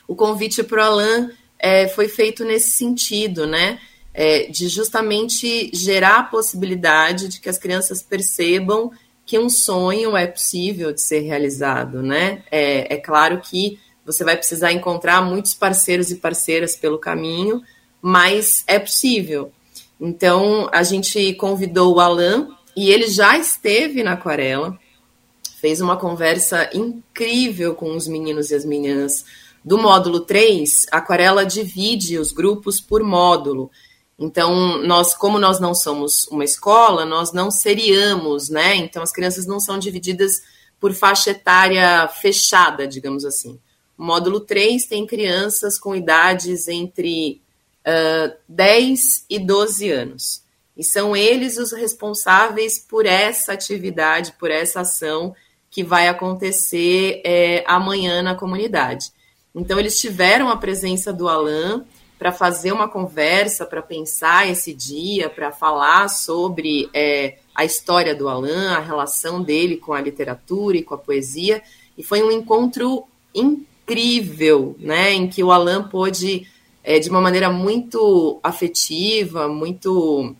O 0.06 0.16
convite 0.16 0.62
para 0.62 0.82
o 0.82 0.84
Alain 0.84 1.30
é, 1.58 1.88
foi 1.88 2.08
feito 2.08 2.44
nesse 2.44 2.70
sentido, 2.70 3.46
né? 3.46 3.78
É, 4.12 4.46
de 4.46 4.68
justamente 4.68 5.70
gerar 5.72 6.18
a 6.18 6.22
possibilidade 6.24 7.28
de 7.28 7.40
que 7.40 7.48
as 7.48 7.58
crianças 7.58 8.02
percebam 8.02 8.90
que 9.24 9.38
um 9.38 9.50
sonho 9.50 10.16
é 10.16 10.26
possível 10.26 10.92
de 10.92 11.02
ser 11.02 11.20
realizado, 11.20 12.02
né? 12.02 12.42
É, 12.50 12.94
é 12.94 12.96
claro 12.96 13.40
que 13.40 13.78
você 14.04 14.24
vai 14.24 14.36
precisar 14.36 14.72
encontrar 14.72 15.20
muitos 15.20 15.52
parceiros 15.52 16.10
e 16.10 16.16
parceiras 16.16 16.74
pelo 16.74 16.98
caminho, 16.98 17.62
mas 18.00 18.64
é 18.66 18.78
possível. 18.78 19.52
Então, 20.00 20.68
a 20.72 20.82
gente 20.82 21.34
convidou 21.34 21.94
o 21.94 22.00
Alan 22.00 22.48
e 22.76 22.90
ele 22.90 23.08
já 23.08 23.36
esteve 23.36 24.02
na 24.02 24.12
Aquarela, 24.12 24.78
fez 25.60 25.80
uma 25.80 25.96
conversa 25.96 26.70
incrível 26.72 27.74
com 27.74 27.96
os 27.96 28.06
meninos 28.06 28.50
e 28.50 28.54
as 28.54 28.64
meninas 28.64 29.24
do 29.64 29.76
módulo 29.76 30.20
3, 30.20 30.86
a 30.92 30.98
Aquarela 30.98 31.44
divide 31.44 32.18
os 32.18 32.32
grupos 32.32 32.80
por 32.80 33.02
módulo. 33.02 33.70
Então, 34.18 34.78
nós, 34.78 35.14
como 35.14 35.38
nós 35.38 35.60
não 35.60 35.74
somos 35.74 36.26
uma 36.28 36.44
escola, 36.44 37.04
nós 37.04 37.32
não 37.32 37.50
seriamos, 37.50 38.48
né? 38.48 38.76
Então, 38.76 39.02
as 39.02 39.12
crianças 39.12 39.46
não 39.46 39.60
são 39.60 39.78
divididas 39.78 40.40
por 40.80 40.92
faixa 40.92 41.30
etária 41.30 42.06
fechada, 42.08 42.86
digamos 42.86 43.24
assim. 43.24 43.58
O 43.96 44.04
módulo 44.04 44.40
3 44.40 44.86
tem 44.86 45.06
crianças 45.06 45.78
com 45.78 45.94
idades 45.94 46.68
entre 46.68 47.40
uh, 47.88 48.36
10 48.46 49.24
e 49.30 49.38
12 49.38 49.90
anos. 49.90 50.42
E 50.76 50.84
são 50.84 51.16
eles 51.16 51.56
os 51.56 51.72
responsáveis 51.72 52.78
por 52.78 53.06
essa 53.06 53.52
atividade, 53.52 54.34
por 54.38 54.50
essa 54.50 54.82
ação 54.82 55.34
que 55.70 55.82
vai 55.82 56.08
acontecer 56.08 57.20
é, 57.24 57.64
amanhã 57.66 58.22
na 58.22 58.34
comunidade. 58.34 59.10
Então, 59.54 59.78
eles 59.78 60.00
tiveram 60.00 60.48
a 60.48 60.56
presença 60.56 61.12
do 61.12 61.28
Alan 61.28 61.84
para 62.18 62.32
fazer 62.32 62.72
uma 62.72 62.88
conversa, 62.88 63.64
para 63.64 63.80
pensar 63.80 64.48
esse 64.48 64.74
dia, 64.74 65.28
para 65.28 65.52
falar 65.52 66.08
sobre 66.08 66.88
é, 66.92 67.38
a 67.54 67.64
história 67.64 68.14
do 68.14 68.28
Alain, 68.28 68.68
a 68.68 68.80
relação 68.80 69.42
dele 69.42 69.76
com 69.76 69.92
a 69.92 70.00
literatura 70.00 70.76
e 70.76 70.82
com 70.82 70.94
a 70.94 70.98
poesia. 70.98 71.62
E 71.96 72.02
foi 72.02 72.22
um 72.22 72.30
encontro 72.30 73.04
incrível, 73.34 74.76
né, 74.78 75.12
em 75.12 75.28
que 75.28 75.44
o 75.44 75.52
Alain 75.52 75.82
pôde, 75.84 76.46
é, 76.88 76.98
de 76.98 77.10
uma 77.10 77.20
maneira 77.20 77.50
muito 77.50 78.40
afetiva, 78.42 79.46
muito 79.46 80.34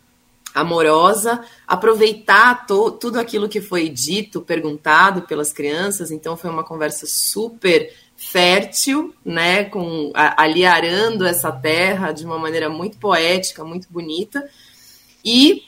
amorosa, 0.55 1.45
aproveitar 1.67 2.67
to, 2.67 2.91
tudo 2.93 3.21
aquilo 3.21 3.51
que 3.51 3.61
foi 3.61 3.91
dito, 3.91 4.41
perguntado 4.41 5.21
pelas 5.23 5.53
crianças. 5.53 6.11
Então, 6.11 6.39
foi 6.39 6.49
uma 6.49 6.65
conversa 6.65 7.05
super 7.07 7.93
fértil, 8.17 9.15
né, 9.23 9.65
com 9.65 10.11
ali 10.15 10.65
arando 10.65 11.27
essa 11.27 11.53
terra 11.53 12.13
de 12.13 12.25
uma 12.25 12.39
maneira 12.39 12.71
muito 12.71 12.97
poética, 12.97 13.63
muito 13.63 13.87
bonita. 13.91 14.49
E 15.23 15.65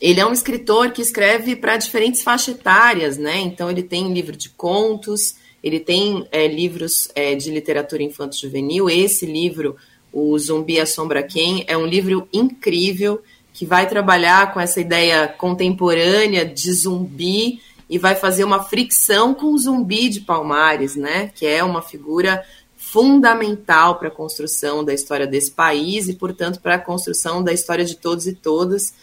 ele 0.00 0.20
é 0.20 0.24
um 0.24 0.32
escritor 0.32 0.92
que 0.92 1.02
escreve 1.02 1.56
para 1.56 1.76
diferentes 1.76 2.22
faixas 2.22 2.54
etárias, 2.54 3.18
né? 3.18 3.40
Então 3.40 3.68
ele 3.68 3.82
tem 3.82 4.12
livro 4.14 4.36
de 4.36 4.48
contos, 4.50 5.34
ele 5.62 5.80
tem 5.80 6.26
é, 6.30 6.46
livros 6.46 7.08
é, 7.16 7.34
de 7.34 7.50
literatura 7.50 8.02
infanto-juvenil. 8.02 8.88
Esse 8.88 9.26
livro, 9.26 9.76
o 10.12 10.38
Zumbi 10.38 10.80
Assombra 10.80 11.22
Quem, 11.22 11.64
é 11.66 11.76
um 11.76 11.86
livro 11.86 12.28
incrível 12.32 13.22
que 13.52 13.66
vai 13.66 13.88
trabalhar 13.88 14.52
com 14.52 14.60
essa 14.60 14.80
ideia 14.80 15.26
contemporânea 15.26 16.44
de 16.46 16.72
zumbi 16.72 17.60
e 17.90 17.98
vai 17.98 18.14
fazer 18.14 18.44
uma 18.44 18.62
fricção 18.62 19.34
com 19.34 19.46
o 19.46 19.58
zumbi 19.58 20.08
de 20.08 20.20
Palmares, 20.20 20.94
né? 20.94 21.32
Que 21.34 21.46
é 21.46 21.64
uma 21.64 21.82
figura 21.82 22.44
fundamental 22.76 23.98
para 23.98 24.08
a 24.08 24.12
construção 24.12 24.84
da 24.84 24.94
história 24.94 25.26
desse 25.26 25.50
país 25.50 26.08
e, 26.08 26.14
portanto, 26.14 26.60
para 26.60 26.76
a 26.76 26.78
construção 26.78 27.42
da 27.42 27.52
história 27.52 27.84
de 27.84 27.96
todos 27.96 28.26
e 28.26 28.32
todas. 28.32 28.94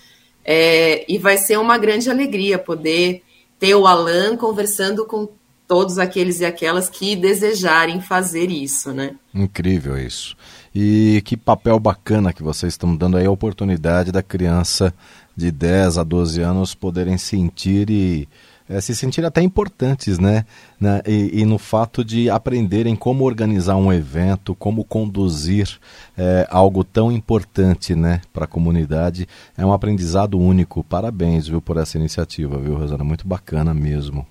É, 0.43 1.03
e 1.11 1.17
vai 1.17 1.37
ser 1.37 1.59
uma 1.59 1.77
grande 1.77 2.09
alegria 2.09 2.57
poder 2.57 3.23
ter 3.59 3.75
o 3.75 3.85
Alan 3.85 4.37
conversando 4.37 5.05
com 5.05 5.27
todos 5.67 5.97
aqueles 5.97 6.39
e 6.39 6.45
aquelas 6.45 6.89
que 6.89 7.15
desejarem 7.15 7.99
fazer 7.99 8.49
isso, 8.49 8.93
né? 8.93 9.15
Incrível 9.33 9.97
isso. 9.97 10.37
E 10.75 11.21
que 11.23 11.37
papel 11.37 11.79
bacana 11.79 12.33
que 12.33 12.43
vocês 12.43 12.73
estão 12.73 12.93
dando 12.93 13.15
aí 13.15 13.25
a 13.25 13.31
oportunidade 13.31 14.11
da 14.11 14.21
criança 14.21 14.93
de 15.35 15.49
10 15.49 15.97
a 15.97 16.03
12 16.03 16.41
anos 16.41 16.75
poderem 16.75 17.17
sentir 17.17 17.89
e 17.89 18.27
é, 18.67 18.81
se 18.81 18.95
sentirem 18.95 19.27
até 19.27 19.41
importantes, 19.41 20.17
né? 20.17 20.45
né? 20.79 21.01
E, 21.05 21.41
e, 21.41 21.45
no 21.45 21.57
fato 21.57 22.03
de 22.03 22.29
aprenderem 22.29 22.95
como 22.95 23.23
organizar 23.23 23.75
um 23.75 23.93
evento, 23.93 24.55
como 24.55 24.83
conduzir 24.83 25.69
é, 26.17 26.47
algo 26.49 26.83
tão 26.83 27.11
importante, 27.11 27.95
né, 27.95 28.21
para 28.33 28.45
a 28.45 28.47
comunidade, 28.47 29.27
é 29.57 29.65
um 29.65 29.71
aprendizado 29.71 30.39
único. 30.39 30.83
Parabéns, 30.83 31.47
viu, 31.47 31.61
por 31.61 31.77
essa 31.77 31.97
iniciativa, 31.97 32.57
viu, 32.57 32.75
Rosana? 32.75 33.03
Muito 33.03 33.27
bacana 33.27 33.73
mesmo. 33.73 34.25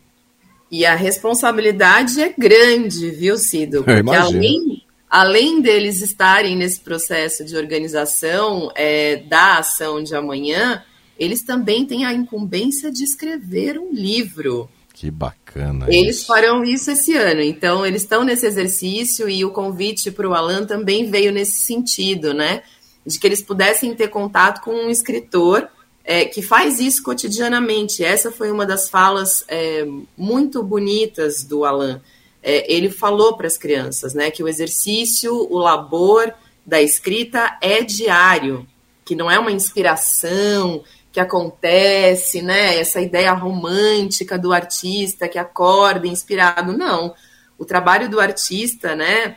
E 0.71 0.85
a 0.85 0.97
responsabilidade 0.97 2.21
é 2.21 2.35
grande, 2.37 3.11
viu, 3.13 3.39
Cido? 3.39 3.85
Porque 3.85 4.11
além, 4.11 4.84
além 5.15 5.61
deles 5.61 6.03
estarem 6.03 6.57
nesse 6.57 6.81
processo 6.81 7.45
de 7.45 7.57
organização 7.57 8.73
é, 8.75 9.15
da 9.15 9.59
ação 9.59 10.03
de 10.03 10.13
amanhã, 10.13 10.83
eles 11.17 11.45
também 11.45 11.87
têm 11.87 12.05
a 12.05 12.13
incumbência 12.13 12.91
de 12.91 13.05
escrever 13.05 13.79
um 13.79 13.93
livro. 13.93 14.69
Que 14.93 15.13
bacana. 15.13 15.87
Eles 15.89 16.17
isso. 16.17 16.27
farão 16.27 16.65
isso 16.65 16.91
esse 16.91 17.17
ano, 17.17 17.43
então 17.43 17.87
eles 17.87 18.03
estão 18.03 18.25
nesse 18.25 18.45
exercício 18.45 19.29
e 19.29 19.45
o 19.45 19.53
convite 19.53 20.11
para 20.11 20.29
o 20.29 20.35
Alan 20.35 20.67
também 20.67 21.09
veio 21.09 21.31
nesse 21.31 21.63
sentido, 21.65 22.35
né? 22.35 22.65
De 23.07 23.17
que 23.17 23.25
eles 23.25 23.41
pudessem 23.41 23.95
ter 23.95 24.09
contato 24.09 24.63
com 24.63 24.73
um 24.73 24.91
escritor 24.91 25.69
é, 26.03 26.25
que 26.25 26.43
faz 26.43 26.81
isso 26.81 27.05
cotidianamente. 27.05 28.03
Essa 28.03 28.33
foi 28.33 28.51
uma 28.51 28.67
das 28.67 28.89
falas 28.89 29.45
é, 29.47 29.87
muito 30.19 30.61
bonitas 30.61 31.45
do 31.45 31.65
Alan. 31.65 32.03
É, 32.47 32.71
ele 32.71 32.91
falou 32.91 33.39
para 33.39 33.47
as 33.47 33.57
crianças, 33.57 34.13
né, 34.13 34.31
que 34.31 34.43
o 34.43 34.49
exercício, 34.49 35.35
o 35.35 35.57
labor 35.57 36.31
da 36.65 36.83
escrita 36.83 37.57
é 37.63 37.83
diário, 37.83 38.67
que 39.03 39.17
não 39.17 39.31
é 39.31 39.39
uma 39.39 39.51
inspiração, 39.51 40.85
que 41.11 41.21
acontece, 41.21 42.43
né? 42.43 42.77
Essa 42.77 43.01
ideia 43.01 43.33
romântica 43.33 44.37
do 44.37 44.53
artista 44.53 45.29
que 45.29 45.39
acorda 45.39 46.09
inspirado. 46.09 46.77
Não. 46.77 47.15
O 47.57 47.65
trabalho 47.65 48.11
do 48.11 48.19
artista, 48.19 48.97
né? 48.97 49.37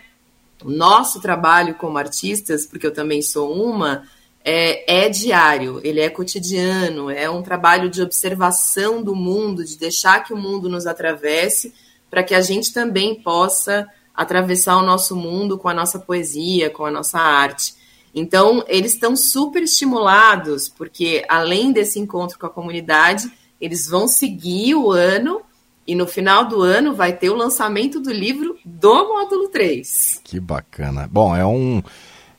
O 0.65 0.71
nosso 0.71 1.21
trabalho 1.21 1.75
como 1.75 1.99
artistas, 1.99 2.65
porque 2.65 2.87
eu 2.87 2.93
também 2.93 3.21
sou 3.21 3.53
uma, 3.53 4.07
é, 4.43 5.05
é, 5.05 5.09
diário, 5.09 5.79
ele 5.83 5.99
é 5.99 6.09
cotidiano, 6.09 7.11
é 7.11 7.29
um 7.29 7.43
trabalho 7.43 7.89
de 7.89 8.01
observação 8.01 9.03
do 9.03 9.13
mundo, 9.13 9.63
de 9.63 9.77
deixar 9.77 10.23
que 10.23 10.33
o 10.33 10.37
mundo 10.37 10.67
nos 10.67 10.87
atravesse, 10.87 11.73
para 12.09 12.23
que 12.23 12.33
a 12.33 12.41
gente 12.41 12.73
também 12.73 13.15
possa 13.15 13.87
atravessar 14.13 14.77
o 14.77 14.85
nosso 14.85 15.15
mundo 15.15 15.57
com 15.57 15.69
a 15.69 15.73
nossa 15.73 15.99
poesia, 15.99 16.69
com 16.69 16.85
a 16.85 16.91
nossa 16.91 17.19
arte. 17.19 17.75
Então, 18.13 18.63
eles 18.67 18.93
estão 18.93 19.15
super 19.15 19.61
estimulados, 19.61 20.67
porque 20.69 21.23
além 21.29 21.71
desse 21.71 21.99
encontro 21.99 22.39
com 22.39 22.47
a 22.47 22.49
comunidade, 22.49 23.31
eles 23.61 23.87
vão 23.87 24.07
seguir 24.07 24.75
o 24.75 24.91
ano 24.91 25.41
e 25.85 25.95
no 25.95 26.07
final 26.07 26.45
do 26.45 26.61
ano 26.61 26.95
vai 26.95 27.13
ter 27.13 27.29
o 27.29 27.35
lançamento 27.35 27.99
do 27.99 28.11
livro 28.11 28.57
do 28.65 29.07
módulo 29.07 29.49
3. 29.49 30.21
Que 30.23 30.39
bacana. 30.39 31.07
Bom, 31.11 31.35
é 31.35 31.45
um 31.45 31.81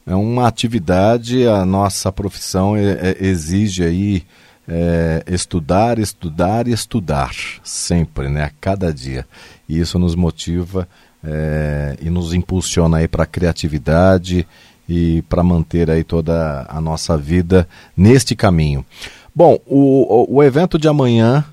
é 0.09 0.15
uma 0.15 0.49
atividade, 0.49 1.47
a 1.47 1.67
nossa 1.67 2.11
profissão 2.11 2.75
é, 2.75 2.93
é, 2.93 3.17
exige 3.21 3.85
aí 3.85 4.25
é, 4.67 5.23
estudar, 5.27 5.99
estudar 5.99 6.67
e 6.67 6.73
estudar, 6.73 7.35
sempre, 7.63 8.31
né, 8.31 8.45
a 8.45 8.51
cada 8.59 8.93
dia. 8.93 9.27
E 9.69 9.79
isso 9.79 9.99
nos 9.99 10.15
motiva 10.15 10.89
é, 11.23 11.97
e 12.01 12.11
nos 12.11 12.33
impulsiona 12.33 12.99
aí 12.99 13.09
para 13.09 13.25
a 13.25 13.27
criatividade 13.27 14.47
e 14.89 15.23
para 15.29 15.43
manter 15.43 15.91
aí 15.91 16.03
toda 16.03 16.67
a 16.69 16.81
nossa 16.81 17.17
vida 17.17 17.69
neste 17.97 18.35
caminho. 18.35 18.85
Bom, 19.35 19.59
o, 19.67 20.37
o 20.37 20.43
evento 20.43 20.79
de 20.79 20.89
amanhã 20.89 21.45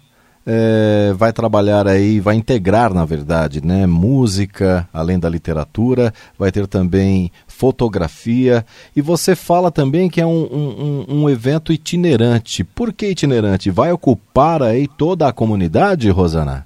é, 0.46 1.14
vai 1.18 1.34
trabalhar 1.34 1.88
aí, 1.88 2.20
vai 2.20 2.36
integrar, 2.36 2.94
na 2.94 3.04
verdade, 3.04 3.66
né, 3.66 3.86
música, 3.86 4.88
além 4.94 5.18
da 5.18 5.28
literatura, 5.28 6.14
vai 6.38 6.52
ter 6.52 6.68
também 6.68 7.32
fotografia, 7.48 8.66
e 8.96 9.02
você 9.02 9.36
fala 9.36 9.72
também 9.72 10.10
que 10.10 10.22
é 10.22 10.26
um, 10.26 10.44
um, 10.44 11.06
um 11.22 11.30
evento 11.30 11.74
itinerante. 11.74 12.64
Por 12.64 12.94
que 12.94 13.08
itinerante? 13.08 13.72
Vai 13.72 13.92
ocupar 13.92 14.62
aí 14.62 14.88
toda 14.88 15.28
a 15.28 15.34
comunidade, 15.34 16.10
Rosana? 16.10 16.66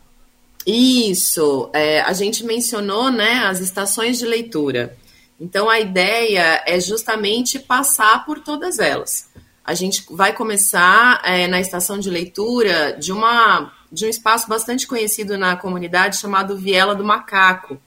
Isso, 0.71 1.71
é, 1.73 2.01
a 2.01 2.13
gente 2.13 2.43
mencionou 2.43 3.09
né, 3.09 3.45
as 3.45 3.59
estações 3.59 4.19
de 4.19 4.25
leitura. 4.25 4.95
Então, 5.39 5.67
a 5.67 5.79
ideia 5.79 6.61
é 6.63 6.79
justamente 6.79 7.57
passar 7.57 8.23
por 8.23 8.39
todas 8.39 8.77
elas. 8.77 9.29
A 9.65 9.73
gente 9.73 10.05
vai 10.11 10.31
começar 10.31 11.21
é, 11.23 11.47
na 11.47 11.59
estação 11.59 11.97
de 11.97 12.11
leitura 12.11 12.93
de, 12.99 13.11
uma, 13.11 13.71
de 13.91 14.05
um 14.05 14.09
espaço 14.09 14.47
bastante 14.47 14.85
conhecido 14.85 15.39
na 15.39 15.55
comunidade 15.55 16.17
chamado 16.17 16.55
Viela 16.55 16.93
do 16.93 17.03
Macaco, 17.03 17.81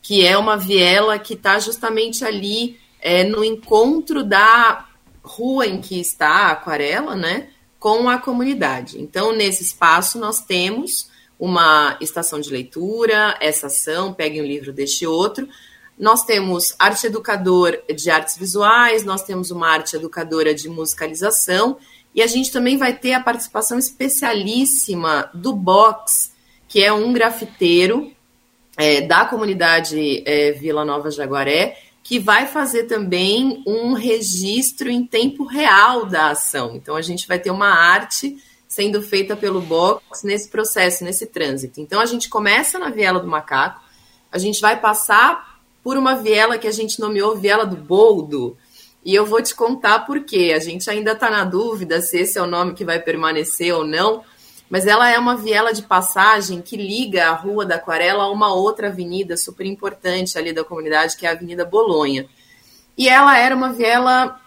que 0.00 0.24
é 0.24 0.38
uma 0.38 0.56
viela 0.56 1.18
que 1.18 1.34
está 1.34 1.58
justamente 1.58 2.24
ali 2.24 2.78
é, 3.00 3.24
no 3.24 3.44
encontro 3.44 4.22
da 4.22 4.86
rua 5.20 5.66
em 5.66 5.80
que 5.80 5.98
está 5.98 6.28
a 6.28 6.50
aquarela, 6.52 7.16
né, 7.16 7.48
com 7.78 8.08
a 8.08 8.18
comunidade. 8.18 9.00
Então, 9.00 9.34
nesse 9.34 9.64
espaço, 9.64 10.16
nós 10.16 10.42
temos 10.42 11.09
uma 11.40 11.96
estação 12.02 12.38
de 12.38 12.50
leitura, 12.50 13.34
essa 13.40 13.68
ação, 13.68 14.12
pegue 14.12 14.42
um 14.42 14.44
livro 14.44 14.74
deste 14.74 15.06
outro, 15.06 15.48
nós 15.98 16.22
temos 16.24 16.74
arte 16.78 17.06
educador 17.06 17.78
de 17.94 18.10
artes 18.10 18.36
visuais, 18.36 19.04
nós 19.04 19.22
temos 19.22 19.50
uma 19.50 19.68
arte 19.68 19.96
educadora 19.96 20.54
de 20.54 20.68
musicalização 20.68 21.78
e 22.14 22.22
a 22.22 22.26
gente 22.26 22.52
também 22.52 22.76
vai 22.76 22.94
ter 22.94 23.14
a 23.14 23.20
participação 23.20 23.78
especialíssima 23.78 25.30
do 25.32 25.54
Box, 25.54 26.32
que 26.68 26.82
é 26.82 26.92
um 26.92 27.12
grafiteiro 27.12 28.12
é, 28.76 29.00
da 29.00 29.24
comunidade 29.24 30.22
é, 30.26 30.52
Vila 30.52 30.84
Nova 30.84 31.10
Jaguaré, 31.10 31.78
que 32.02 32.18
vai 32.18 32.46
fazer 32.46 32.84
também 32.84 33.62
um 33.66 33.92
registro 33.92 34.90
em 34.90 35.06
tempo 35.06 35.44
real 35.44 36.06
da 36.06 36.30
ação. 36.30 36.74
Então, 36.74 36.96
a 36.96 37.02
gente 37.02 37.26
vai 37.28 37.38
ter 37.38 37.50
uma 37.50 37.68
arte 37.68 38.36
sendo 38.70 39.02
feita 39.02 39.36
pelo 39.36 39.60
box 39.60 40.22
nesse 40.22 40.48
processo, 40.48 41.02
nesse 41.02 41.26
trânsito. 41.26 41.80
Então, 41.80 42.00
a 42.00 42.06
gente 42.06 42.28
começa 42.28 42.78
na 42.78 42.88
Viela 42.88 43.18
do 43.18 43.26
Macaco, 43.26 43.82
a 44.30 44.38
gente 44.38 44.60
vai 44.60 44.80
passar 44.80 45.58
por 45.82 45.96
uma 45.96 46.14
viela 46.14 46.56
que 46.56 46.68
a 46.68 46.72
gente 46.72 47.00
nomeou 47.00 47.36
Viela 47.36 47.66
do 47.66 47.76
Boldo, 47.76 48.56
e 49.04 49.12
eu 49.12 49.26
vou 49.26 49.42
te 49.42 49.56
contar 49.56 50.06
por 50.06 50.20
quê. 50.20 50.52
A 50.54 50.60
gente 50.60 50.88
ainda 50.88 51.12
está 51.12 51.28
na 51.28 51.42
dúvida 51.42 52.00
se 52.00 52.20
esse 52.20 52.38
é 52.38 52.42
o 52.42 52.46
nome 52.46 52.74
que 52.74 52.84
vai 52.84 53.00
permanecer 53.00 53.74
ou 53.74 53.84
não, 53.84 54.22
mas 54.68 54.86
ela 54.86 55.10
é 55.10 55.18
uma 55.18 55.36
viela 55.36 55.72
de 55.72 55.82
passagem 55.82 56.62
que 56.62 56.76
liga 56.76 57.28
a 57.28 57.34
Rua 57.34 57.66
da 57.66 57.74
Aquarela 57.74 58.22
a 58.22 58.30
uma 58.30 58.54
outra 58.54 58.86
avenida 58.86 59.36
super 59.36 59.66
importante 59.66 60.38
ali 60.38 60.52
da 60.52 60.62
comunidade, 60.62 61.16
que 61.16 61.26
é 61.26 61.30
a 61.30 61.32
Avenida 61.32 61.64
Bolonha. 61.64 62.28
E 62.96 63.08
ela 63.08 63.36
era 63.36 63.56
uma 63.56 63.72
viela 63.72 64.40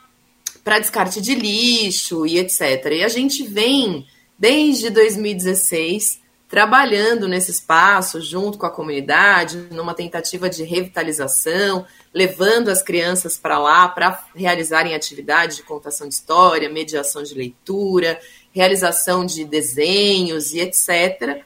para 0.63 0.79
descarte 0.79 1.19
de 1.21 1.35
lixo 1.35 2.25
e 2.25 2.39
etc. 2.39 2.85
E 2.91 3.03
a 3.03 3.07
gente 3.09 3.43
vem, 3.43 4.07
desde 4.37 4.89
2016, 4.89 6.21
trabalhando 6.53 7.27
nesse 7.27 7.49
espaço 7.49 8.21
junto 8.21 8.59
com 8.59 8.65
a 8.67 8.69
comunidade, 8.69 9.57
numa 9.71 9.95
tentativa 9.95 10.47
de 10.47 10.63
revitalização, 10.63 11.83
levando 12.13 12.69
as 12.69 12.83
crianças 12.83 13.37
para 13.37 13.57
lá 13.57 13.89
para 13.89 14.23
realizarem 14.35 14.93
atividades 14.93 15.57
de 15.57 15.63
contação 15.63 16.07
de 16.07 16.13
história, 16.13 16.69
mediação 16.69 17.23
de 17.23 17.33
leitura, 17.33 18.19
realização 18.51 19.25
de 19.25 19.43
desenhos 19.43 20.53
e 20.53 20.59
etc. 20.59 21.43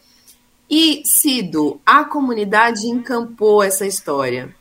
E, 0.70 1.02
Cido, 1.06 1.80
a 1.86 2.04
comunidade 2.04 2.88
encampou 2.88 3.64
essa 3.64 3.86
história. 3.86 4.54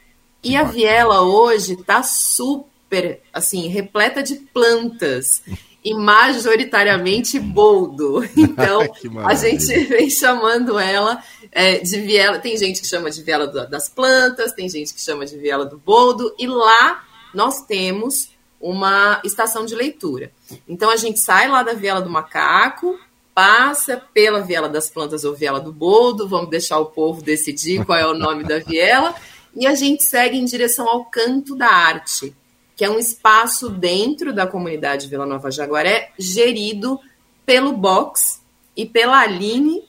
E 0.44 0.56
a 0.56 0.62
Viela 0.62 1.22
hoje 1.22 1.72
está 1.72 2.04
super, 2.04 2.70
assim, 3.32 3.68
repleta 3.68 4.22
de 4.22 4.36
plantas 4.36 5.42
e 5.84 5.94
majoritariamente 5.94 7.38
boldo. 7.38 8.28
Então, 8.36 8.80
a 9.24 9.34
gente 9.34 9.66
vem 9.86 10.10
chamando 10.10 10.78
ela 10.78 11.22
é, 11.52 11.78
de 11.78 12.00
viela. 12.00 12.38
Tem 12.38 12.56
gente 12.56 12.80
que 12.80 12.86
chama 12.86 13.10
de 13.10 13.22
viela 13.22 13.46
das 13.46 13.88
plantas, 13.88 14.52
tem 14.52 14.68
gente 14.68 14.92
que 14.92 15.00
chama 15.00 15.24
de 15.24 15.36
viela 15.38 15.64
do 15.64 15.78
boldo, 15.78 16.34
e 16.38 16.46
lá 16.46 17.04
nós 17.32 17.60
temos 17.66 18.30
uma 18.60 19.20
estação 19.24 19.64
de 19.64 19.74
leitura. 19.74 20.32
Então 20.66 20.90
a 20.90 20.96
gente 20.96 21.20
sai 21.20 21.48
lá 21.48 21.62
da 21.62 21.72
viela 21.72 22.00
do 22.00 22.10
macaco, 22.10 22.98
passa 23.34 24.02
pela 24.12 24.40
viela 24.40 24.68
das 24.68 24.90
plantas 24.90 25.22
ou 25.24 25.34
viela 25.34 25.60
do 25.60 25.72
boldo, 25.72 26.26
vamos 26.26 26.50
deixar 26.50 26.78
o 26.78 26.86
povo 26.86 27.22
decidir 27.22 27.84
qual 27.84 27.98
é 27.98 28.06
o 28.06 28.14
nome 28.14 28.42
da 28.42 28.58
viela, 28.58 29.14
e 29.54 29.66
a 29.66 29.74
gente 29.74 30.02
segue 30.02 30.36
em 30.36 30.44
direção 30.44 30.88
ao 30.88 31.04
canto 31.04 31.54
da 31.54 31.68
arte, 31.68 32.34
que 32.76 32.84
é 32.84 32.90
um 32.90 32.98
espaço 32.98 33.70
dentro 33.70 34.34
da 34.34 34.46
comunidade 34.46 35.08
Vila 35.08 35.24
Nova 35.24 35.50
Jaguaré, 35.50 36.12
gerido 36.18 37.00
pelo 37.46 37.72
Box 37.72 38.42
e 38.76 38.84
pela 38.84 39.20
Aline, 39.20 39.82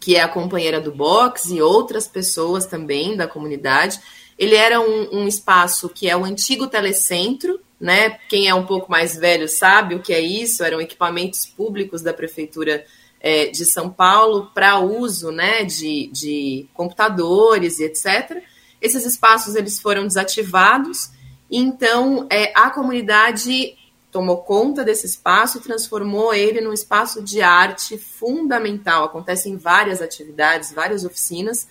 que 0.00 0.16
é 0.16 0.22
a 0.22 0.28
companheira 0.28 0.80
do 0.80 0.90
Box, 0.90 1.50
e 1.52 1.60
outras 1.60 2.08
pessoas 2.08 2.64
também 2.64 3.16
da 3.16 3.28
comunidade. 3.28 4.00
Ele 4.38 4.54
era 4.54 4.80
um, 4.80 5.20
um 5.20 5.28
espaço 5.28 5.90
que 5.90 6.08
é 6.08 6.16
o 6.16 6.24
antigo 6.24 6.66
telecentro, 6.66 7.60
né? 7.78 8.18
Quem 8.28 8.48
é 8.48 8.54
um 8.54 8.64
pouco 8.64 8.90
mais 8.90 9.16
velho 9.16 9.48
sabe 9.48 9.94
o 9.94 10.00
que 10.00 10.12
é 10.12 10.20
isso, 10.20 10.64
eram 10.64 10.80
equipamentos 10.80 11.44
públicos 11.44 12.00
da 12.00 12.14
Prefeitura 12.14 12.84
é, 13.20 13.46
de 13.46 13.64
São 13.64 13.90
Paulo 13.90 14.50
para 14.54 14.78
uso 14.78 15.30
né, 15.30 15.64
de, 15.64 16.08
de 16.12 16.66
computadores 16.72 17.78
e 17.78 17.84
etc. 17.84 18.42
Esses 18.80 19.04
espaços 19.04 19.54
eles 19.54 19.80
foram 19.80 20.06
desativados, 20.06 21.10
então 21.50 22.26
é, 22.30 22.52
a 22.54 22.70
comunidade 22.70 23.76
tomou 24.10 24.38
conta 24.38 24.82
desse 24.82 25.06
espaço 25.06 25.58
e 25.58 25.60
transformou 25.60 26.32
ele 26.32 26.60
num 26.60 26.72
espaço 26.72 27.22
de 27.22 27.42
arte 27.42 27.98
fundamental. 27.98 29.04
Acontecem 29.04 29.56
várias 29.56 30.00
atividades, 30.00 30.72
várias 30.72 31.04
oficinas, 31.04 31.68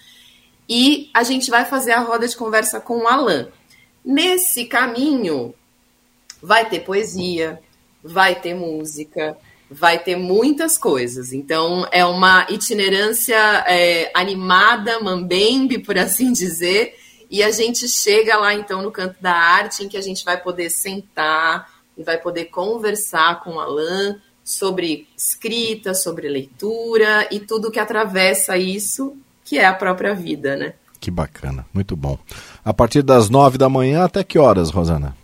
e 0.70 1.10
a 1.14 1.24
gente 1.24 1.50
vai 1.50 1.66
fazer 1.66 1.94
a 1.94 2.02
roda 2.02 2.28
de 2.28 2.36
conversa 2.36 2.80
com 2.80 3.00
o 3.00 3.08
Alan. 3.08 3.48
Nesse 4.04 4.66
caminho, 4.66 5.54
vai 6.42 6.70
ter 6.70 6.82
poesia, 6.82 7.60
vai 8.04 8.36
ter 8.36 8.54
música, 8.54 9.36
vai 9.70 9.98
ter 9.98 10.16
muitas 10.16 10.78
coisas. 10.78 11.34
Então, 11.34 11.88
é 11.92 12.06
uma 12.06 12.46
itinerância 12.50 13.36
é, 13.68 14.12
animada, 14.14 15.00
mambembe, 15.00 15.80
por 15.80 15.98
assim 15.98 16.32
dizer, 16.34 16.96
e 17.30 17.44
a 17.44 17.52
gente 17.52 17.88
chega 17.88 18.38
lá, 18.38 18.54
então, 18.54 18.82
no 18.82 18.92
canto 18.92 19.16
da 19.22 19.34
arte, 19.34 19.84
em 19.84 19.88
que 19.88 19.98
a 19.98 20.02
gente 20.02 20.24
vai 20.24 20.42
poder 20.42 20.70
sentar 20.70 21.70
e 21.98 22.04
vai 22.04 22.18
poder 22.18 22.46
conversar 22.46 23.42
com 23.42 23.56
o 23.56 23.60
Alain 23.60 24.16
sobre 24.44 25.08
escrita, 25.18 25.94
sobre 25.94 26.30
leitura 26.30 27.28
e 27.32 27.40
tudo 27.40 27.72
que 27.72 27.80
atravessa 27.80 28.58
isso, 28.58 29.18
que 29.44 29.58
é 29.58 29.66
a 29.66 29.74
própria 29.74 30.14
vida, 30.14 30.56
né? 30.56 30.74
Que 31.00 31.10
bacana, 31.10 31.66
muito 31.74 31.96
bom. 31.96 32.18
A 32.64 32.74
partir 32.74 33.02
das 33.02 33.30
nove 33.30 33.58
da 33.58 33.68
manhã 33.70 34.04
até 34.04 34.24
que 34.24 34.38
horas, 34.38 34.70
Rosana? 34.70 35.16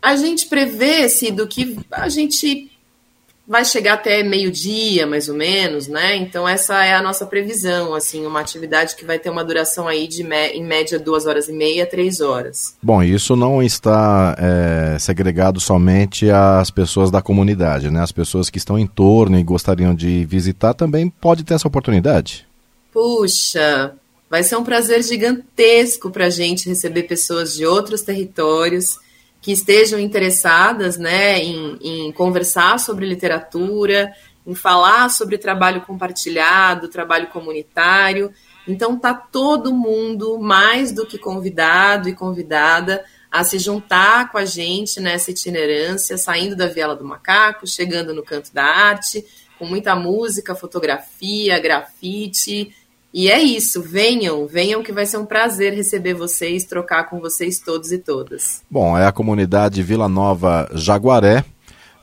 A 0.00 0.16
gente 0.16 0.46
prevê, 0.46 1.06
do 1.30 1.46
que 1.46 1.78
a 1.90 2.08
gente 2.08 2.71
vai 3.46 3.64
chegar 3.64 3.94
até 3.94 4.22
meio-dia, 4.22 5.06
mais 5.06 5.28
ou 5.28 5.34
menos, 5.34 5.88
né? 5.88 6.16
Então 6.16 6.48
essa 6.48 6.84
é 6.84 6.94
a 6.94 7.02
nossa 7.02 7.26
previsão, 7.26 7.94
assim, 7.94 8.24
uma 8.24 8.40
atividade 8.40 8.94
que 8.94 9.04
vai 9.04 9.18
ter 9.18 9.30
uma 9.30 9.44
duração 9.44 9.88
aí 9.88 10.06
de 10.06 10.22
em 10.22 10.64
média 10.64 10.98
duas 10.98 11.26
horas 11.26 11.48
e 11.48 11.52
meia, 11.52 11.84
três 11.84 12.20
horas. 12.20 12.76
Bom, 12.82 13.02
isso 13.02 13.34
não 13.34 13.62
está 13.62 14.36
é, 14.38 14.98
segregado 14.98 15.60
somente 15.60 16.30
às 16.30 16.70
pessoas 16.70 17.10
da 17.10 17.20
comunidade, 17.20 17.90
né? 17.90 18.00
As 18.00 18.12
pessoas 18.12 18.48
que 18.48 18.58
estão 18.58 18.78
em 18.78 18.86
torno 18.86 19.38
e 19.38 19.42
gostariam 19.42 19.94
de 19.94 20.24
visitar 20.24 20.74
também 20.74 21.08
pode 21.08 21.44
ter 21.44 21.54
essa 21.54 21.68
oportunidade. 21.68 22.46
Puxa, 22.92 23.94
vai 24.30 24.42
ser 24.42 24.56
um 24.56 24.64
prazer 24.64 25.02
gigantesco 25.02 26.10
para 26.10 26.26
a 26.26 26.30
gente 26.30 26.68
receber 26.68 27.02
pessoas 27.04 27.54
de 27.54 27.66
outros 27.66 28.02
territórios 28.02 28.98
que 29.42 29.50
estejam 29.50 29.98
interessadas 29.98 30.96
né, 30.96 31.42
em, 31.42 31.78
em 31.82 32.12
conversar 32.12 32.78
sobre 32.78 33.04
literatura, 33.04 34.12
em 34.46 34.54
falar 34.54 35.10
sobre 35.10 35.36
trabalho 35.36 35.82
compartilhado, 35.82 36.88
trabalho 36.88 37.26
comunitário. 37.26 38.32
Então 38.68 38.96
tá 38.96 39.12
todo 39.12 39.74
mundo 39.74 40.38
mais 40.38 40.92
do 40.92 41.04
que 41.04 41.18
convidado 41.18 42.08
e 42.08 42.14
convidada 42.14 43.04
a 43.30 43.42
se 43.42 43.58
juntar 43.58 44.30
com 44.30 44.38
a 44.38 44.44
gente 44.44 45.00
nessa 45.00 45.32
itinerância, 45.32 46.16
saindo 46.16 46.54
da 46.54 46.68
Viela 46.68 46.94
do 46.94 47.04
Macaco, 47.04 47.66
chegando 47.66 48.14
no 48.14 48.22
Canto 48.22 48.54
da 48.54 48.64
Arte, 48.64 49.24
com 49.58 49.66
muita 49.66 49.96
música, 49.96 50.54
fotografia, 50.54 51.58
grafite, 51.58 52.72
e 53.12 53.30
é 53.30 53.42
isso, 53.42 53.82
venham, 53.82 54.46
venham 54.46 54.82
que 54.82 54.92
vai 54.92 55.04
ser 55.04 55.18
um 55.18 55.26
prazer 55.26 55.74
receber 55.74 56.14
vocês, 56.14 56.64
trocar 56.64 57.10
com 57.10 57.20
vocês 57.20 57.58
todos 57.58 57.92
e 57.92 57.98
todas. 57.98 58.62
Bom, 58.70 58.96
é 58.96 59.06
a 59.06 59.12
comunidade 59.12 59.82
Vila 59.82 60.08
Nova 60.08 60.68
Jaguaré, 60.72 61.44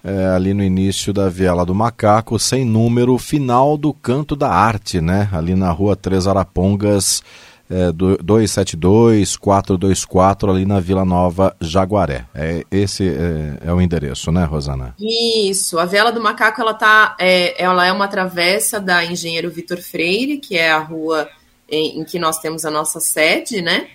é, 0.04 0.28
ali 0.28 0.54
no 0.54 0.64
início 0.64 1.12
da 1.12 1.28
Viela 1.28 1.66
do 1.66 1.74
Macaco, 1.74 2.38
sem 2.38 2.64
número, 2.64 3.18
final 3.18 3.78
do 3.78 3.94
Canto 3.94 4.36
da 4.36 4.50
Arte, 4.50 5.02
né? 5.02 5.30
Ali 5.34 5.56
na 5.56 5.72
rua 5.72 5.96
Três 5.96 6.28
Arapongas, 6.28 7.24
é, 7.70 7.92
272 7.92 9.36
424 9.36 10.50
ali 10.50 10.66
na 10.66 10.80
Vila 10.80 11.06
Nova 11.06 11.56
Jaguaré. 11.62 12.26
É, 12.34 12.66
esse 12.72 13.08
é, 13.08 13.68
é, 13.68 13.74
o 13.74 13.80
endereço, 13.80 14.32
né, 14.32 14.44
Rosana? 14.44 14.96
Isso. 15.00 15.78
A 15.78 15.86
Vela 15.86 16.12
do 16.12 16.22
Macaco 16.22 16.60
ela 16.60 16.74
tá, 16.74 17.16
é, 17.20 17.62
ela 17.62 17.86
é 17.86 17.92
uma 17.92 18.08
travessa 18.08 18.80
da 18.80 19.06
Engenheiro 19.06 19.52
Vitor 19.52 19.78
Freire, 19.78 20.38
que 20.38 20.58
é 20.58 20.72
a 20.72 20.80
rua 20.80 21.30
em, 21.70 22.00
em, 22.00 22.04
que 22.04 22.18
nós 22.18 22.40
temos 22.40 22.66
a 22.66 22.72
nossa 22.72 23.00
sede, 23.00 23.62
né? 23.62 23.88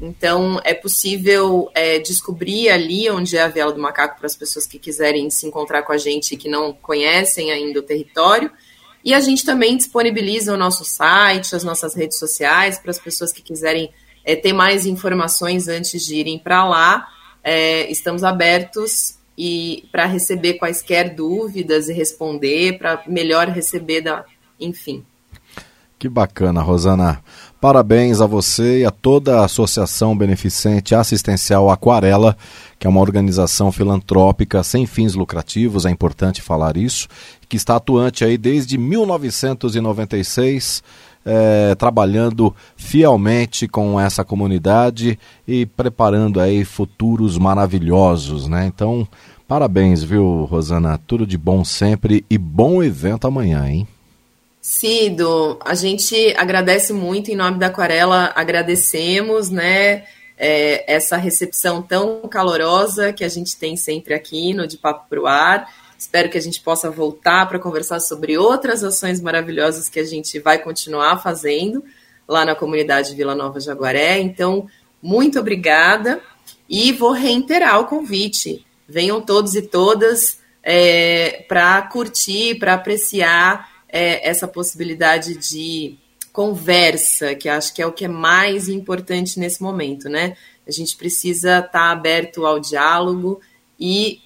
Então 0.00 0.60
é 0.64 0.72
possível 0.72 1.68
é, 1.74 1.98
descobrir 1.98 2.70
ali 2.70 3.10
onde 3.10 3.36
é 3.36 3.42
a 3.42 3.48
Vela 3.48 3.72
do 3.72 3.80
Macaco 3.80 4.16
para 4.16 4.26
as 4.26 4.36
pessoas 4.36 4.66
que 4.66 4.78
quiserem 4.78 5.28
se 5.28 5.46
encontrar 5.46 5.82
com 5.82 5.92
a 5.92 5.98
gente 5.98 6.32
e 6.32 6.36
que 6.36 6.48
não 6.48 6.72
conhecem 6.72 7.50
ainda 7.50 7.80
o 7.80 7.82
território. 7.82 8.50
E 9.04 9.14
a 9.14 9.20
gente 9.20 9.44
também 9.44 9.76
disponibiliza 9.76 10.52
o 10.52 10.56
nosso 10.56 10.84
site, 10.84 11.54
as 11.54 11.64
nossas 11.64 11.94
redes 11.94 12.18
sociais, 12.18 12.78
para 12.78 12.90
as 12.90 12.98
pessoas 12.98 13.32
que 13.32 13.42
quiserem 13.42 13.90
é, 14.24 14.36
ter 14.36 14.52
mais 14.52 14.86
informações 14.86 15.68
antes 15.68 16.04
de 16.04 16.16
irem 16.16 16.38
para 16.38 16.66
lá. 16.68 17.08
É, 17.42 17.90
estamos 17.90 18.24
abertos 18.24 19.16
e 19.36 19.88
para 19.92 20.04
receber 20.04 20.54
quaisquer 20.54 21.14
dúvidas 21.14 21.88
e 21.88 21.92
responder, 21.92 22.76
para 22.76 23.02
melhor 23.06 23.48
receber 23.48 24.00
da, 24.00 24.24
enfim. 24.58 25.04
Que 25.98 26.08
bacana, 26.08 26.62
Rosana. 26.62 27.20
Parabéns 27.60 28.20
a 28.20 28.26
você 28.26 28.82
e 28.82 28.84
a 28.84 28.90
toda 28.90 29.40
a 29.40 29.46
Associação 29.46 30.16
Beneficente 30.16 30.94
Assistencial 30.94 31.68
Aquarela, 31.68 32.36
que 32.78 32.86
é 32.86 32.90
uma 32.90 33.00
organização 33.00 33.72
filantrópica 33.72 34.62
sem 34.62 34.86
fins 34.86 35.14
lucrativos, 35.14 35.84
é 35.84 35.90
importante 35.90 36.40
falar 36.40 36.76
isso, 36.76 37.08
que 37.48 37.56
está 37.56 37.74
atuante 37.74 38.24
aí 38.24 38.38
desde 38.38 38.78
1996, 38.78 40.84
é, 41.26 41.74
trabalhando 41.74 42.54
fielmente 42.76 43.66
com 43.66 43.98
essa 43.98 44.24
comunidade 44.24 45.18
e 45.48 45.66
preparando 45.66 46.40
aí 46.40 46.64
futuros 46.64 47.36
maravilhosos, 47.36 48.46
né? 48.46 48.66
Então, 48.66 49.04
parabéns, 49.48 50.04
viu, 50.04 50.44
Rosana? 50.44 50.96
Tudo 50.96 51.26
de 51.26 51.36
bom 51.36 51.64
sempre 51.64 52.24
e 52.30 52.38
bom 52.38 52.84
evento 52.84 53.26
amanhã, 53.26 53.68
hein? 53.68 53.88
Cido, 54.60 55.58
a 55.64 55.74
gente 55.74 56.34
agradece 56.36 56.92
muito 56.92 57.30
em 57.30 57.36
nome 57.36 57.58
da 57.58 57.66
Aquarela, 57.68 58.32
agradecemos, 58.34 59.50
né? 59.50 60.04
É, 60.36 60.84
essa 60.92 61.16
recepção 61.16 61.82
tão 61.82 62.20
calorosa 62.28 63.12
que 63.12 63.24
a 63.24 63.28
gente 63.28 63.56
tem 63.56 63.76
sempre 63.76 64.14
aqui 64.14 64.54
no 64.54 64.66
De 64.66 64.76
Papo 64.76 65.08
Pro 65.08 65.26
Ar. 65.26 65.68
Espero 65.98 66.30
que 66.30 66.38
a 66.38 66.40
gente 66.40 66.60
possa 66.60 66.90
voltar 66.90 67.48
para 67.48 67.58
conversar 67.58 67.98
sobre 67.98 68.38
outras 68.38 68.84
ações 68.84 69.20
maravilhosas 69.20 69.88
que 69.88 69.98
a 69.98 70.04
gente 70.04 70.38
vai 70.38 70.58
continuar 70.58 71.20
fazendo 71.20 71.82
lá 72.26 72.44
na 72.44 72.54
comunidade 72.54 73.16
Vila 73.16 73.34
Nova 73.34 73.58
Jaguaré. 73.58 74.18
Então, 74.20 74.68
muito 75.02 75.40
obrigada 75.40 76.20
e 76.68 76.92
vou 76.92 77.12
reiterar 77.12 77.80
o 77.80 77.86
convite. 77.86 78.64
Venham 78.88 79.20
todos 79.20 79.54
e 79.54 79.62
todas 79.62 80.38
é, 80.62 81.44
para 81.48 81.82
curtir, 81.82 82.56
para 82.58 82.74
apreciar 82.74 83.77
é, 83.88 84.28
essa 84.28 84.46
possibilidade 84.46 85.36
de 85.36 85.96
conversa, 86.32 87.34
que 87.34 87.48
acho 87.48 87.74
que 87.74 87.82
é 87.82 87.86
o 87.86 87.92
que 87.92 88.04
é 88.04 88.08
mais 88.08 88.68
importante 88.68 89.40
nesse 89.40 89.62
momento, 89.62 90.08
né? 90.08 90.36
A 90.66 90.70
gente 90.70 90.96
precisa 90.96 91.58
estar 91.58 91.70
tá 91.70 91.90
aberto 91.90 92.46
ao 92.46 92.60
diálogo 92.60 93.40
e 93.80 94.20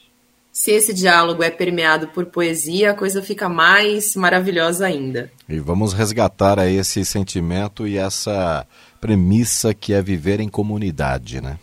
se 0.52 0.70
esse 0.70 0.92
diálogo 0.92 1.42
é 1.42 1.50
permeado 1.50 2.08
por 2.08 2.26
poesia, 2.26 2.90
a 2.90 2.94
coisa 2.94 3.22
fica 3.22 3.48
mais 3.48 4.14
maravilhosa 4.14 4.86
ainda. 4.86 5.32
E 5.48 5.58
vamos 5.58 5.94
resgatar 5.94 6.58
aí 6.58 6.76
esse 6.76 7.04
sentimento 7.04 7.86
e 7.86 7.96
essa 7.96 8.66
premissa 9.00 9.72
que 9.72 9.94
é 9.94 10.02
viver 10.02 10.40
em 10.40 10.48
comunidade, 10.48 11.40
né? 11.40 11.58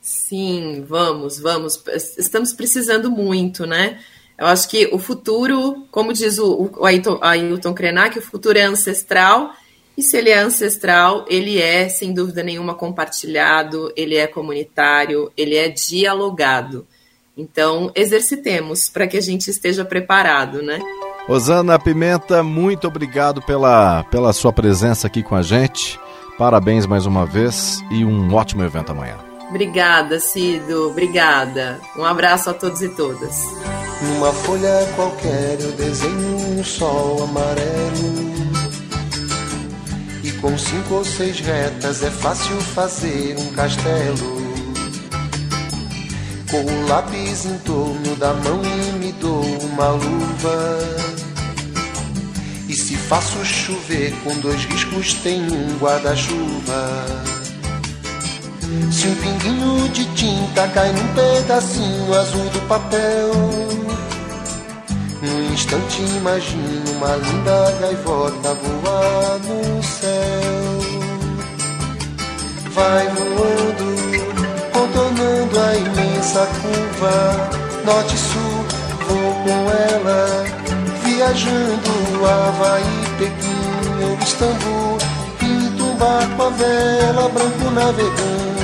Sim, 0.00 0.84
vamos, 0.86 1.40
vamos. 1.40 1.82
Estamos 2.16 2.52
precisando 2.52 3.10
muito, 3.10 3.66
né? 3.66 3.98
Eu 4.38 4.46
acho 4.46 4.68
que 4.68 4.88
o 4.92 4.98
futuro, 4.98 5.86
como 5.90 6.12
diz 6.12 6.38
o, 6.38 6.70
o 6.76 6.84
Ailton, 6.84 7.18
Ailton 7.22 7.72
Krenak, 7.72 8.18
o 8.18 8.22
futuro 8.22 8.58
é 8.58 8.62
ancestral, 8.62 9.52
e 9.96 10.02
se 10.02 10.16
ele 10.16 10.30
é 10.30 10.38
ancestral, 10.38 11.24
ele 11.28 11.60
é, 11.60 11.88
sem 11.88 12.12
dúvida 12.12 12.42
nenhuma, 12.42 12.74
compartilhado, 12.74 13.92
ele 13.96 14.16
é 14.16 14.26
comunitário, 14.26 15.30
ele 15.36 15.54
é 15.56 15.68
dialogado. 15.68 16.84
Então, 17.36 17.90
exercitemos 17.94 18.88
para 18.88 19.06
que 19.06 19.16
a 19.16 19.20
gente 19.20 19.48
esteja 19.48 19.84
preparado, 19.84 20.62
né? 20.62 20.80
Osana 21.28 21.78
Pimenta, 21.78 22.42
muito 22.42 22.86
obrigado 22.86 23.40
pela, 23.42 24.04
pela 24.04 24.32
sua 24.32 24.52
presença 24.52 25.06
aqui 25.06 25.22
com 25.22 25.34
a 25.34 25.42
gente. 25.42 25.98
Parabéns 26.36 26.86
mais 26.86 27.06
uma 27.06 27.24
vez 27.24 27.80
e 27.90 28.04
um 28.04 28.34
ótimo 28.34 28.62
evento 28.62 28.90
amanhã. 28.90 29.33
Obrigada, 29.48 30.18
Cido. 30.18 30.88
Obrigada. 30.90 31.80
Um 31.96 32.04
abraço 32.04 32.50
a 32.50 32.54
todos 32.54 32.82
e 32.82 32.88
todas. 32.88 33.36
Numa 34.02 34.32
folha 34.32 34.86
qualquer 34.96 35.60
eu 35.60 35.72
desenho 35.72 36.58
um 36.58 36.64
sol 36.64 37.22
amarelo. 37.22 38.34
E 40.22 40.32
com 40.32 40.56
cinco 40.58 40.94
ou 40.94 41.04
seis 41.04 41.40
retas 41.40 42.02
é 42.02 42.10
fácil 42.10 42.60
fazer 42.60 43.36
um 43.38 43.52
castelo. 43.52 44.42
Com 46.50 46.64
o 46.64 46.88
lápis 46.88 47.46
em 47.46 47.58
torno 47.58 48.16
da 48.16 48.32
mão 48.34 48.60
e 48.64 48.98
me 48.98 49.12
dou 49.12 49.42
uma 49.42 49.90
luva. 49.90 50.78
E 52.68 52.74
se 52.74 52.96
faço 52.96 53.44
chover 53.44 54.12
com 54.24 54.34
dois 54.40 54.64
riscos, 54.64 55.14
tem 55.14 55.42
um 55.42 55.78
guarda-chuva. 55.78 57.43
Se 58.90 59.08
um 59.08 59.14
pinguinho 59.16 59.88
de 59.90 60.04
tinta 60.14 60.68
cai 60.68 60.92
num 60.92 61.14
pedacinho 61.14 62.14
azul 62.14 62.44
do 62.50 62.60
papel, 62.68 63.32
num 65.22 65.52
instante 65.52 66.02
imagino 66.16 66.90
uma 66.96 67.16
linda 67.16 67.74
gaivota 67.80 68.54
voar 68.54 69.38
no 69.46 69.82
céu. 69.82 71.04
Vai 72.72 73.08
voando 73.08 73.94
contornando 74.72 75.60
a 75.60 75.76
imensa 75.76 76.46
curva 76.60 77.50
norte-sul. 77.84 78.64
Vou 79.06 79.34
com 79.44 79.70
ela, 79.70 80.44
viajando 81.04 82.26
Havaí, 82.26 83.04
Pequim 83.18 84.04
ou 84.04 84.18
Istambul. 84.18 84.98
Pinto 85.38 85.84
um 85.84 85.96
barco 85.96 86.42
a 86.42 86.50
vela, 86.50 87.28
branco 87.28 87.70
navegando. 87.70 88.63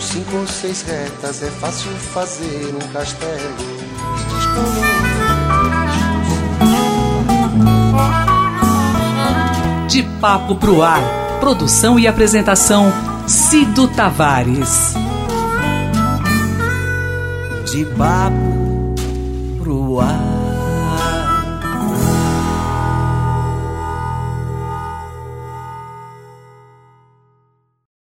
cinco 0.00 0.36
ou 0.36 0.46
seis 0.46 0.82
retas 0.82 1.42
é 1.42 1.50
fácil 1.50 1.90
fazer 1.92 2.74
um 2.74 2.92
castelo. 2.92 3.82
De 9.88 10.02
Papo 10.20 10.56
Pro 10.56 10.82
Ar. 10.82 11.02
Produção 11.40 11.98
e 11.98 12.06
apresentação 12.06 12.92
Cido 13.26 13.88
Tavares. 13.88 14.94
De 17.70 17.84
papo 17.96 18.94
pro 19.58 20.00
ar. 20.00 20.31